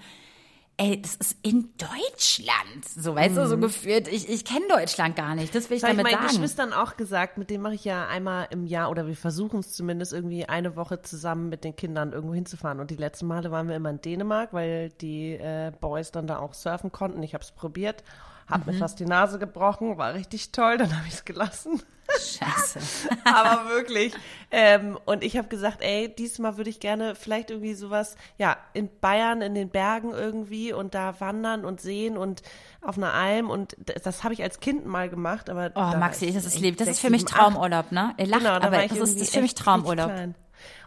[0.79, 2.85] ey, das ist in Deutschland.
[2.97, 4.07] So, weißt du, so gefühlt.
[4.07, 5.53] Ich, ich kenne Deutschland gar nicht.
[5.53, 6.41] Das will ich Das habe ich damit meinen sagen.
[6.41, 9.73] Geschwistern auch gesagt, mit denen mache ich ja einmal im Jahr oder wir versuchen es
[9.73, 12.79] zumindest irgendwie eine Woche zusammen mit den Kindern irgendwo hinzufahren.
[12.79, 16.39] Und die letzten Male waren wir immer in Dänemark, weil die äh, Boys dann da
[16.39, 17.21] auch surfen konnten.
[17.23, 18.03] Ich habe es probiert,
[18.47, 18.71] habe Mhm.
[18.73, 21.81] mir fast die Nase gebrochen, war richtig toll, dann habe ich es gelassen.
[22.19, 22.79] Scheiße.
[23.23, 24.13] Aber wirklich.
[24.51, 28.89] Ähm, und ich habe gesagt, ey, diesmal würde ich gerne vielleicht irgendwie sowas, ja, in
[28.99, 32.41] Bayern, in den Bergen irgendwie und da wandern und sehen und
[32.81, 33.49] auf einer Alm.
[33.49, 35.71] Und das, das habe ich als Kind mal gemacht, aber.
[35.75, 36.77] Oh, Maxi, ich das ist lieb.
[36.77, 37.25] Das ist für mich.
[37.25, 38.13] Traumurlaub, ne?
[38.17, 40.11] Ihr lacht, Genau, aber das ist, das ist für mich Traumurlaub.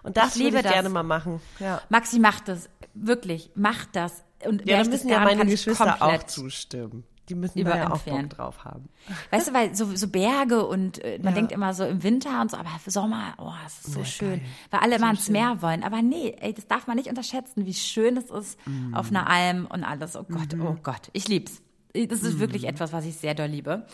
[0.03, 0.73] Und das Ich liebe ich das.
[0.73, 1.41] gerne mal machen.
[1.61, 1.81] Ja.
[1.89, 2.69] Maxi, macht das.
[2.95, 4.25] Wirklich, macht das.
[4.45, 7.05] Und Ja, da müssen ja meine Geschwister auch zustimmen.
[7.29, 8.01] Die müssen da ja auch.
[8.03, 8.89] Bock drauf haben.
[9.31, 11.33] Weißt du, weil so, so Berge und äh, man Ja.
[11.37, 14.31] denkt immer so im Winter und so, aber Sommer, oh, es ist so Ja, schön.
[14.41, 14.49] geil.
[14.71, 15.85] Weil alle immer ans Meer wollen.
[15.85, 18.95] Aber nee, ey, das darf man nicht unterschätzen, wie schön es ist Mm.
[18.95, 20.17] auf einer Alm und alles.
[20.17, 20.67] Oh Gott, Mhm.
[20.67, 21.63] oh Gott, ich lieb's.
[21.95, 23.87] Das ist wirklich etwas, was ich sehr doll liebe.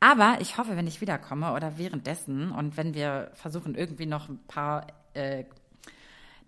[0.00, 4.38] Aber ich hoffe, wenn ich wiederkomme oder währenddessen und wenn wir versuchen, irgendwie noch ein
[4.48, 5.44] paar äh,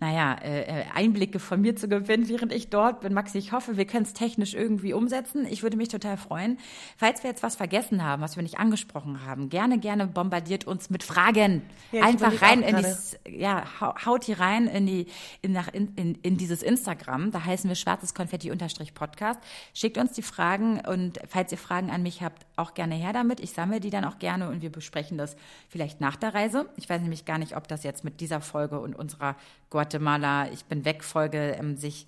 [0.01, 3.15] naja, äh, Einblicke von mir zu gewinnen, während ich dort bin.
[3.15, 5.47] Maxi, ich hoffe, wir können es technisch irgendwie umsetzen.
[5.49, 6.59] Ich würde mich total freuen.
[6.97, 10.91] Falls wir jetzt was vergessen haben, was wir nicht angesprochen haben, gerne, gerne bombardiert uns
[10.91, 11.63] mit Fragen.
[11.93, 12.97] Ja, Einfach rein in gerade.
[13.27, 15.07] die, ja, hau- haut die rein in die,
[15.43, 17.31] in, nach, in, in, in dieses Instagram.
[17.31, 19.41] Da heißen wir schwarzes Konfetti unterstrich Podcast.
[19.75, 23.41] Schickt uns die Fragen und falls ihr Fragen an mich habt, auch gerne her damit.
[23.41, 25.37] Ich sammle die dann auch gerne und wir besprechen das
[25.69, 26.69] vielleicht nach der Reise.
[26.77, 29.37] Ich weiß nämlich gar nicht, ob das jetzt mit dieser Folge und unserer
[29.71, 32.07] Guatemala Ich bin weg Folge ähm, sich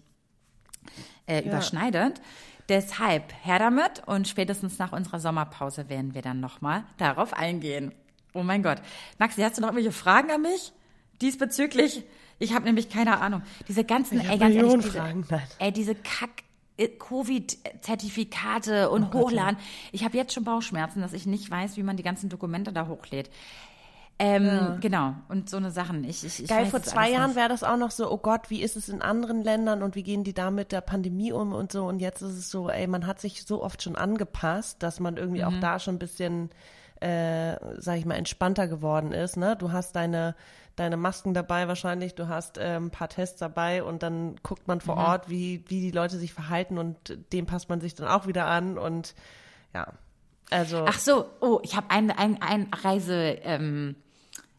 [1.26, 2.20] äh, überschneidet.
[2.68, 7.92] Deshalb her damit und spätestens nach unserer Sommerpause werden wir dann nochmal darauf eingehen.
[8.34, 8.78] Oh mein Gott.
[9.18, 10.72] Maxi, hast du noch irgendwelche Fragen an mich?
[11.20, 12.04] Diesbezüglich?
[12.38, 13.42] Ich habe nämlich keine Ahnung.
[13.68, 15.42] Diese ganzen, Ich ey, ganz ehrlich, diese, Fragen, nein.
[15.58, 16.42] ey, diese Kack.
[16.76, 19.56] Äh, Covid-Zertifikate und hochladen.
[19.92, 22.88] Ich habe jetzt schon Bauchschmerzen, dass ich nicht weiß, wie man die ganzen Dokumente da
[22.88, 23.30] hochlädt.
[24.18, 26.02] Ähm, Genau, und so eine Sachen.
[26.04, 28.62] Ich, ich, ich Geil, vor zwei Jahren wäre das auch noch so, oh Gott, wie
[28.62, 31.70] ist es in anderen Ländern und wie gehen die da mit der Pandemie um und
[31.70, 31.84] so.
[31.84, 35.18] Und jetzt ist es so, ey, man hat sich so oft schon angepasst, dass man
[35.18, 35.48] irgendwie Mhm.
[35.48, 36.48] auch da schon ein bisschen,
[37.00, 39.36] äh, sag ich mal, entspannter geworden ist.
[39.36, 39.56] Ne?
[39.56, 40.34] Du hast deine,
[40.76, 44.78] deine Masken dabei wahrscheinlich, du hast äh, ein paar Tests dabei und dann guckt man
[44.78, 44.82] Mhm.
[44.82, 48.26] vor Ort, wie, wie die Leute sich verhalten und dem passt man sich dann auch
[48.26, 49.14] wieder an und
[49.74, 49.92] ja.
[50.50, 53.96] Also, Ach so, oh, ich habe ein, ein, ein Reise, ähm,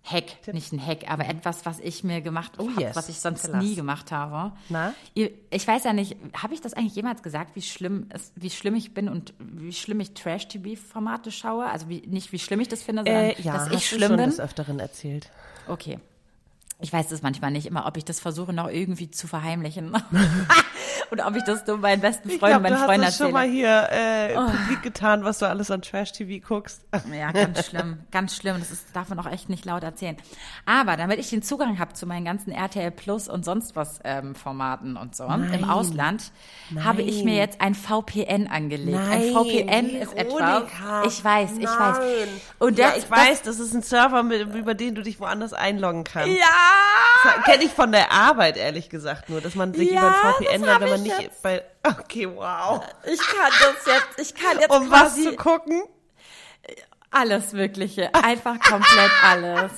[0.09, 2.95] Hack, nicht ein Hack, aber etwas, was ich mir gemacht Oh, habe, yes.
[2.95, 3.61] was ich sonst us.
[3.63, 4.53] nie gemacht habe.
[4.69, 4.93] Na?
[5.13, 8.75] Ich weiß ja nicht, habe ich das eigentlich jemals gesagt, wie schlimm es, wie schlimm
[8.75, 11.65] ich bin und wie schlimm ich Trash-TV-Formate schaue?
[11.65, 13.95] Also wie, nicht wie schlimm ich das finde, sondern äh, ja, dass hast ich du
[13.95, 14.29] schlimm schon bin.
[14.29, 15.29] des Öfteren erzählt.
[15.67, 15.99] Okay.
[16.79, 19.93] Ich weiß es manchmal nicht immer, ob ich das versuche noch irgendwie zu verheimlichen.
[21.11, 23.35] Oder ob ich das nur meinen besten Ich Freunden, meinen du Freunden hast das schon
[23.35, 23.83] erzähle.
[23.87, 24.33] Oh.
[24.33, 26.81] mal hier äh, publik getan, was du alles an Trash-TV guckst.
[27.11, 28.57] Ja, ganz schlimm, ganz schlimm.
[28.59, 30.17] Das ist, darf man auch echt nicht laut erzählen.
[30.65, 34.35] Aber damit ich den Zugang habe zu meinen ganzen RTL Plus und sonst was ähm,
[34.35, 35.53] Formaten und so Nein.
[35.53, 36.31] im Ausland,
[36.83, 37.39] habe ich mir Nein.
[37.39, 38.97] jetzt ein VPN angelegt.
[38.97, 40.15] Nein, ein VPN ist.
[40.15, 41.03] Veronika.
[41.05, 41.97] Ich weiß, ich weiß.
[41.99, 42.27] Nein.
[42.59, 45.53] Und ja, das, ich weiß, das ist ein Server, mit, über den du dich woanders
[45.53, 46.29] einloggen kannst.
[46.29, 46.37] Das,
[47.25, 47.41] ja.
[47.43, 50.69] Kenne ich von der Arbeit, ehrlich gesagt, nur, dass man sich Ja, über ein VPN
[50.69, 51.41] hab wenn man ich nicht jetzt.
[51.43, 51.63] bei.
[51.83, 52.83] Okay, wow.
[53.05, 55.83] Ich kann das jetzt, ich kann jetzt Um was quasi zu gucken?
[57.11, 59.71] alles Mögliche, einfach komplett alles.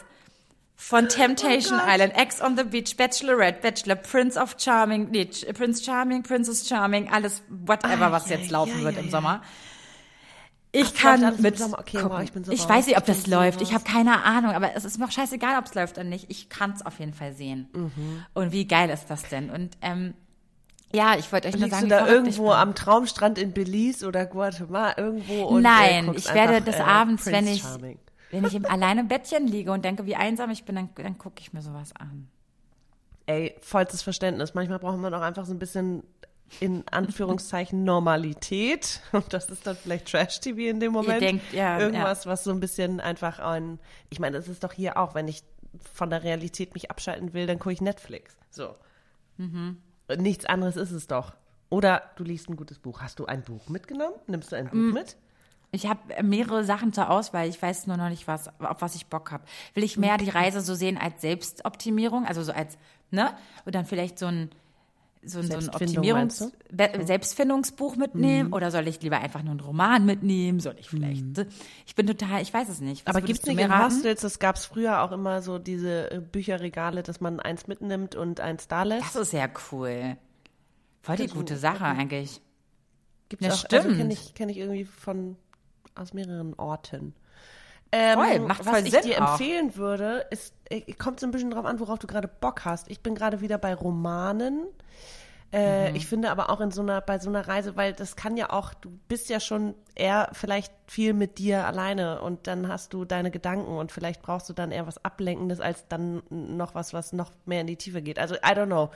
[0.75, 1.87] Von Temptation Oh.
[1.87, 7.11] Island, Ex on the Beach, Bachelorette, Bachelor, Prince of Charming, nee, Prince Charming, Princess Charming,
[7.11, 9.09] alles, whatever, Ah, was ja, jetzt laufen ja, wird im.
[9.11, 9.41] Sommer.
[10.71, 11.59] Ich Ach, kann mit.
[11.59, 13.61] Okay, wow, ich so ich weiß nicht, ob das läuft.
[13.61, 16.29] Ich habe keine Ahnung, aber es ist mir auch scheißegal, ob es läuft oder nicht.
[16.29, 17.67] Ich kann es auf jeden Fall sehen.
[17.73, 18.25] Mhm.
[18.35, 19.49] Und wie geil ist das denn?
[19.49, 20.13] Und ähm,
[20.93, 24.27] ja, ich wollte euch nur Liegst sagen, du da irgendwo am Traumstrand in Belize oder
[24.27, 27.61] Guatemala irgendwo und äh, Nein, guckst ich werde einfach, des äh, Abends, Prince wenn ich,
[27.61, 27.99] Charming.
[28.31, 31.17] wenn ich im alleine im Bettchen liege und denke, wie einsam ich bin, dann, dann
[31.17, 32.27] gucke ich mir sowas an.
[33.25, 34.55] Ey, vollstes Verständnis.
[34.55, 36.03] Manchmal braucht man auch einfach so ein bisschen
[36.59, 39.01] in Anführungszeichen Normalität.
[39.11, 41.21] Und das ist dann vielleicht Trash-TV in dem Moment.
[41.21, 43.79] denkt, ja, Irgendwas, was so ein bisschen einfach ein.
[44.09, 45.43] Ich meine, das ist doch hier auch, wenn ich
[45.93, 48.35] von der Realität mich abschalten will, dann gucke ich Netflix.
[48.49, 48.75] So.
[49.37, 49.77] Mhm.
[50.17, 51.33] Nichts anderes ist es doch.
[51.69, 53.01] Oder du liest ein gutes Buch.
[53.01, 54.15] Hast du ein Buch mitgenommen?
[54.25, 54.93] Nimmst du ein Buch Mm.
[54.93, 55.17] mit?
[55.71, 57.47] Ich habe mehrere Sachen zur Auswahl.
[57.47, 59.43] Ich weiß nur noch nicht, was, auf was ich Bock habe.
[59.75, 62.79] Will ich mehr die Reise so sehen als Selbstoptimierung, also so als,
[63.11, 63.29] ne?
[63.65, 64.49] Und dann vielleicht so ein,
[65.29, 66.51] so ein, so ein Optimierungs
[67.05, 68.53] Selbstfindungsbuch mitnehmen Mhm.
[68.53, 70.59] oder soll ich lieber einfach nur einen Roman mitnehmen?
[70.59, 71.23] Soll ich vielleicht?
[71.85, 73.05] Ich bin total, ich weiß es nicht.
[73.05, 73.77] Was Aber gibt's du nicht in?
[73.77, 78.39] Hostels, das gab's früher auch immer so diese äh, Bücherregale, dass man eins mitnimmt und
[78.41, 79.03] eins da lässt.
[79.15, 80.17] Das ist ja cool.
[81.01, 82.41] Voll die gute Sache eigentlich.
[83.39, 83.97] Ja, auch, also stimmt.
[83.97, 85.35] kenne ich, kenn ich irgendwie von
[85.95, 87.13] aus mehreren Orten.
[87.91, 89.31] Ähm, Voll, macht was voll ich Sinn dir auch.
[89.31, 92.89] empfehlen würde, ist, äh, kommt so ein bisschen drauf an, worauf du gerade Bock hast.
[92.91, 94.65] Ich bin gerade wieder bei Romanen.
[95.51, 95.95] Äh, Mhm.
[95.95, 98.51] Ich finde aber auch in so einer, bei so einer Reise, weil das kann ja
[98.51, 103.05] auch, du bist ja schon eher vielleicht viel mit dir alleine und dann hast du
[103.05, 107.13] deine Gedanken und vielleicht brauchst du dann eher was Ablenkendes als dann noch was, was
[107.13, 108.19] noch mehr in die Tiefe geht.
[108.19, 108.91] Also, I don't know.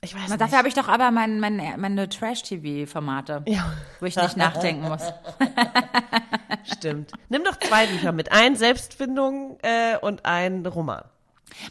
[0.00, 0.40] Ich weiß nicht.
[0.40, 3.72] dafür habe ich doch aber mein, mein, meine Trash-TV-Formate, ja.
[4.00, 5.02] wo ich nicht nachdenken muss.
[6.64, 7.12] Stimmt.
[7.30, 8.30] Nimm doch zwei Bücher mit.
[8.30, 11.04] Ein Selbstfindung äh, und ein Roman.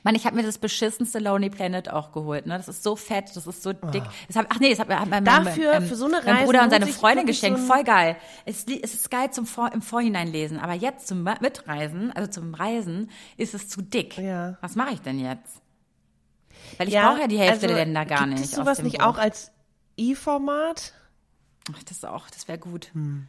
[0.04, 2.46] Mann, ich habe mir das beschissenste Lonely Planet auch geholt.
[2.46, 2.58] Ne?
[2.58, 4.04] Das ist so fett, das ist so dick.
[4.28, 6.46] Das hab, ach nee, das hat mein, mein, Dafür, mein, für so eine mein Reise
[6.46, 7.60] Bruder und seine Freundin geschenkt.
[7.60, 8.16] so Voll geil.
[8.46, 10.60] Es, es ist geil zum Vor, im Vorhinein lesen.
[10.60, 14.18] Aber jetzt zum Mitreisen, also zum Reisen, ist es zu dick.
[14.18, 14.58] Ja.
[14.62, 15.62] Was mache ich denn jetzt?
[16.78, 18.44] Weil ich brauche ja die Hälfte der Länder gar nicht.
[18.44, 19.06] Aus sowas nicht Buch.
[19.06, 19.52] auch als
[19.98, 20.94] E-Format?
[21.72, 22.90] Ach, das ist auch, das wäre gut.
[22.94, 23.28] Hm,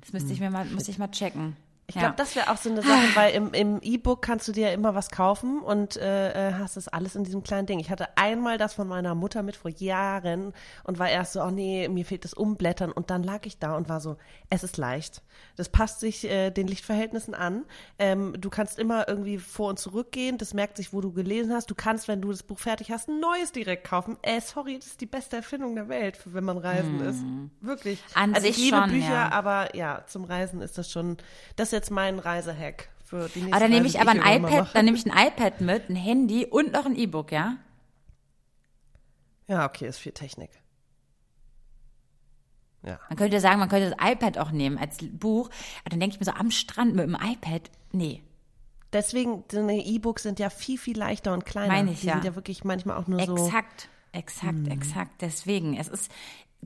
[0.00, 1.56] das müsste ich mir mal, muss ich mal checken.
[1.94, 4.68] Ich glaube, das wäre auch so eine Sache, weil im, im E-Book kannst du dir
[4.68, 7.80] ja immer was kaufen und äh, äh, hast das alles in diesem kleinen Ding.
[7.80, 10.52] Ich hatte einmal das von meiner Mutter mit vor Jahren
[10.84, 13.76] und war erst so, oh nee, mir fehlt das Umblättern und dann lag ich da
[13.76, 14.16] und war so,
[14.50, 15.22] es ist leicht.
[15.56, 17.64] Das passt sich äh, den Lichtverhältnissen an.
[17.98, 20.38] Ähm, du kannst immer irgendwie vor und zurück gehen.
[20.38, 21.70] Das merkt sich, wo du gelesen hast.
[21.70, 24.16] Du kannst, wenn du das Buch fertig hast, ein neues direkt kaufen.
[24.22, 27.22] Äh, sorry, das ist die beste Erfindung der Welt, wenn man reisen ist.
[27.60, 28.02] Wirklich.
[28.14, 29.32] An also ich liebe schon, Bücher, ja.
[29.32, 31.16] aber ja, zum Reisen ist das schon,
[31.56, 34.74] das ist jetzt mein Reisehack für die nächste Aber dann nehme ich aber ein iPad,
[34.74, 37.56] dann nehme ich ein iPad mit, ein Handy und noch ein E-Book, ja?
[39.48, 40.50] Ja, okay, ist viel Technik.
[42.82, 42.98] Ja.
[43.08, 45.50] Man könnte sagen, man könnte das iPad auch nehmen als Buch.
[45.80, 48.22] Aber dann denke ich mir so, am Strand mit dem iPad, nee.
[48.92, 51.72] Deswegen, so E-Books sind ja viel, viel leichter und kleiner.
[51.72, 52.14] Meine ich die ja.
[52.14, 53.32] sind ja wirklich manchmal auch nur so.
[53.32, 53.44] Mhm.
[53.44, 55.10] Exakt, exakt, exakt.
[55.20, 56.10] Deswegen, es ist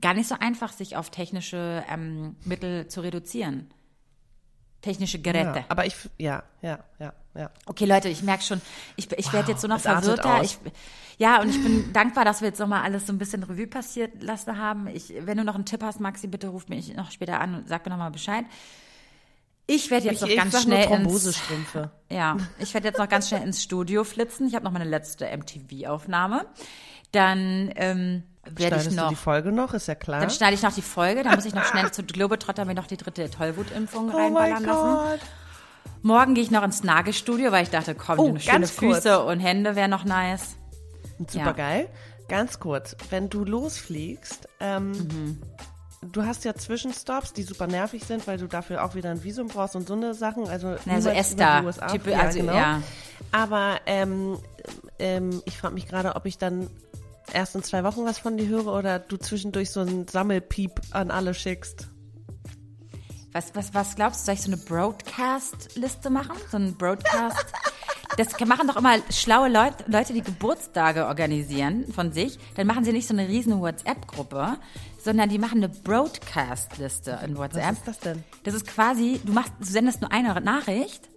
[0.01, 3.69] gar nicht so einfach, sich auf technische ähm, Mittel zu reduzieren.
[4.85, 5.59] Technische Geräte.
[5.59, 7.49] Ja, aber ich, ja, ja, ja, ja.
[7.65, 8.61] Okay, Leute, ich merke schon,
[8.95, 10.43] ich, ich werde jetzt so noch verwirrter.
[10.43, 10.59] Ich,
[11.17, 14.21] ja, und ich bin dankbar, dass wir jetzt nochmal alles so ein bisschen Revue passiert
[14.21, 14.85] lassen haben.
[14.85, 17.67] Ich, wenn du noch einen Tipp hast, Maxi, bitte ruf mich noch später an und
[17.67, 18.45] sag mir nochmal Bescheid.
[19.65, 21.41] Ich werde jetzt Ich, noch ganz schnell ins,
[22.11, 24.47] ja, ich werde jetzt noch ganz schnell ins Studio flitzen.
[24.47, 26.45] Ich habe noch meine letzte MTV-Aufnahme.
[27.11, 30.21] Dann ähm, werde ich Schneidest du noch die Folge noch, ist ja klar.
[30.21, 32.87] dann schneide ich noch die Folge, dann muss ich noch schnell zu Globetrotter mir noch
[32.87, 35.19] die dritte Tollwutimpfung oh reinballern lassen.
[36.01, 38.97] Morgen gehe ich noch ins Nagelstudio, weil ich dachte, komm, Oh, schöne ganz kurz.
[38.97, 40.55] Füße und Hände wäre noch nice.
[41.27, 41.89] Super geil.
[42.27, 45.41] Ganz kurz, wenn du losfliegst, ähm, Mhm.
[46.11, 49.47] du hast ja Zwischenstops, die super nervig sind, weil du dafür auch wieder ein Visum
[49.47, 50.47] brauchst und so eine Sachen.
[50.47, 51.61] Also, Na, so niemals Esther.
[51.87, 52.53] Typ- ja, also, genau.
[52.53, 52.81] ja.
[53.31, 54.37] Aber ähm,
[54.99, 56.69] ähm, ich frage mich gerade, ob ich dann
[57.33, 61.11] erst in zwei Wochen was von dir höre oder du zwischendurch so einen Sammelpiep an
[61.11, 61.87] alle schickst.
[63.33, 66.37] Was, was, was glaubst du, soll ich so eine Broadcast-Liste machen?
[66.49, 67.45] So ein Broadcast?
[68.17, 72.39] Das machen doch immer schlaue Leute, Leute, die Geburtstage organisieren von sich.
[72.55, 74.55] Dann machen sie nicht so eine riesen WhatsApp-Gruppe,
[75.03, 77.73] sondern die machen eine Broadcast-Liste in Was WhatsApp.
[77.73, 78.23] ist das denn?
[78.43, 81.09] Das ist quasi, du machst, du sendest nur eine Nachricht,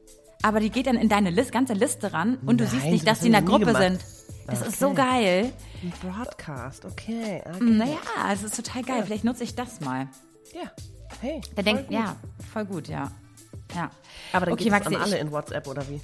[0.43, 3.07] aber die geht dann in deine List, ganze Liste ran und du Nein, siehst nicht,
[3.07, 3.83] dass die in der Gruppe gemacht.
[3.83, 4.01] sind.
[4.49, 4.97] Das ist so Okay.
[4.97, 5.53] geil.
[5.83, 7.43] Ein Broadcast, okay.
[7.47, 7.61] okay.
[7.61, 7.99] Naja,
[8.33, 9.03] es ist total geil.
[9.05, 10.09] Vielleicht nutze ich das mal.
[10.55, 10.71] Ja,
[11.21, 11.41] hey.
[11.55, 12.17] Da denkt, ja,
[12.53, 13.11] voll gut, ja.
[13.75, 13.91] Ja.
[14.33, 16.01] Aber dann okay, geht es an alle ich, in WhatsApp oder wie?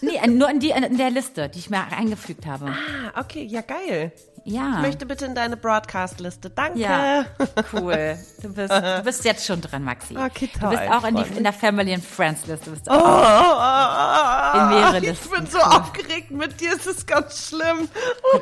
[0.00, 2.66] nee, nur in, die, in der Liste, die ich mir eingefügt habe.
[2.66, 4.12] Ah, okay, ja geil.
[4.44, 4.74] Ja.
[4.76, 6.50] Ich möchte bitte in deine Broadcast-Liste.
[6.50, 6.78] Danke.
[6.80, 7.24] Ja,
[7.72, 8.18] cool.
[8.42, 10.16] Du bist, du bist jetzt schon dran, Maxi.
[10.16, 12.70] Okay, Du toll, bist auch in, die, in der Family and Friends Liste.
[12.70, 12.98] Bist du Oh, auch.
[12.98, 15.30] oh, oh, oh, In mehrere ich Listen.
[15.30, 15.64] bin so Cool.
[15.80, 17.88] aufgeregt mit dir, es ist ganz schlimm.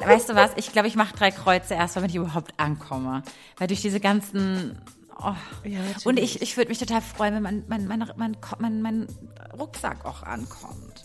[0.05, 0.51] Weißt du was?
[0.57, 3.23] Ich glaube, ich mache drei Kreuze erst, wenn ich überhaupt ankomme.
[3.59, 4.81] Weil durch diese ganzen.
[5.23, 5.35] Oh.
[5.65, 5.81] Ja.
[6.05, 9.07] Und ich, ich würde mich total freuen, wenn mein, mein, mein, mein, mein, mein
[9.59, 11.03] Rucksack auch ankommt.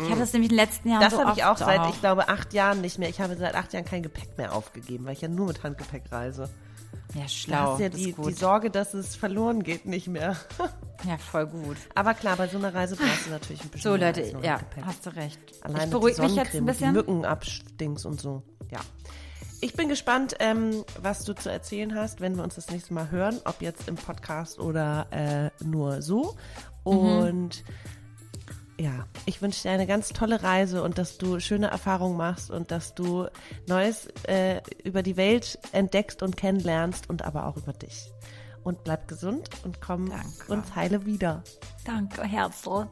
[0.00, 2.00] Ich hatte das nämlich in den letzten Jahren Das so habe ich auch seit, ich
[2.00, 3.08] glaube, acht Jahren nicht mehr.
[3.08, 6.04] Ich habe seit acht Jahren kein Gepäck mehr aufgegeben, weil ich ja nur mit Handgepäck
[6.12, 6.48] reise.
[7.14, 7.72] Ja, Da schlau.
[7.72, 10.36] hast ja das die, die Sorge, dass es verloren geht, nicht mehr.
[11.04, 11.76] ja, voll gut.
[11.94, 14.84] Aber klar, bei so einer Reise brauchst du natürlich ein bisschen So, Leute, ja, Handgepäck.
[14.84, 15.38] hast du recht.
[15.62, 16.92] Allein ich beruhige mich jetzt ein bisschen.
[16.92, 18.42] Mückenabstings und so.
[18.70, 18.80] Ja.
[19.60, 23.10] Ich bin gespannt, ähm, was du zu erzählen hast, wenn wir uns das nächste Mal
[23.10, 26.36] hören, ob jetzt im Podcast oder äh, nur so.
[26.86, 27.50] Mhm.
[28.80, 32.70] Ja, ich wünsche dir eine ganz tolle Reise und dass du schöne Erfahrungen machst und
[32.70, 33.26] dass du
[33.66, 38.12] Neues äh, über die Welt entdeckst und kennenlernst und aber auch über dich.
[38.62, 40.52] Und bleib gesund und komm Danke.
[40.52, 41.42] uns heile wieder.
[41.84, 42.86] Danke, Herzl.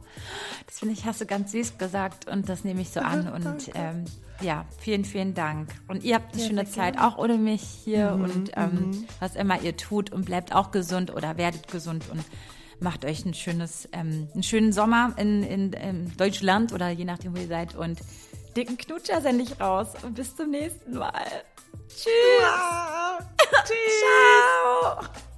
[0.65, 3.27] Das finde ich, hast du ganz süß gesagt und das nehme ich so an.
[3.31, 4.05] Und ähm,
[4.41, 5.69] ja, vielen, vielen Dank.
[5.87, 7.07] Und ihr habt eine Ja, schöne Zeit, gerne.
[7.07, 11.37] auch ohne mich hier und ähm, was immer ihr tut und bleibt auch gesund oder
[11.37, 12.23] werdet gesund und
[12.79, 17.35] macht euch ein schönes, ähm, einen schönen Sommer in, in, in Deutschland oder je nachdem,
[17.35, 17.75] wo ihr seid.
[17.75, 17.99] Und
[18.55, 19.89] dicken Knutscher sende ich raus.
[20.03, 21.25] Und bis zum nächsten Mal.
[21.87, 22.07] Tschüss.
[22.39, 23.19] Wow.
[23.65, 24.01] Tschüss.
[24.01, 25.36] Ciao.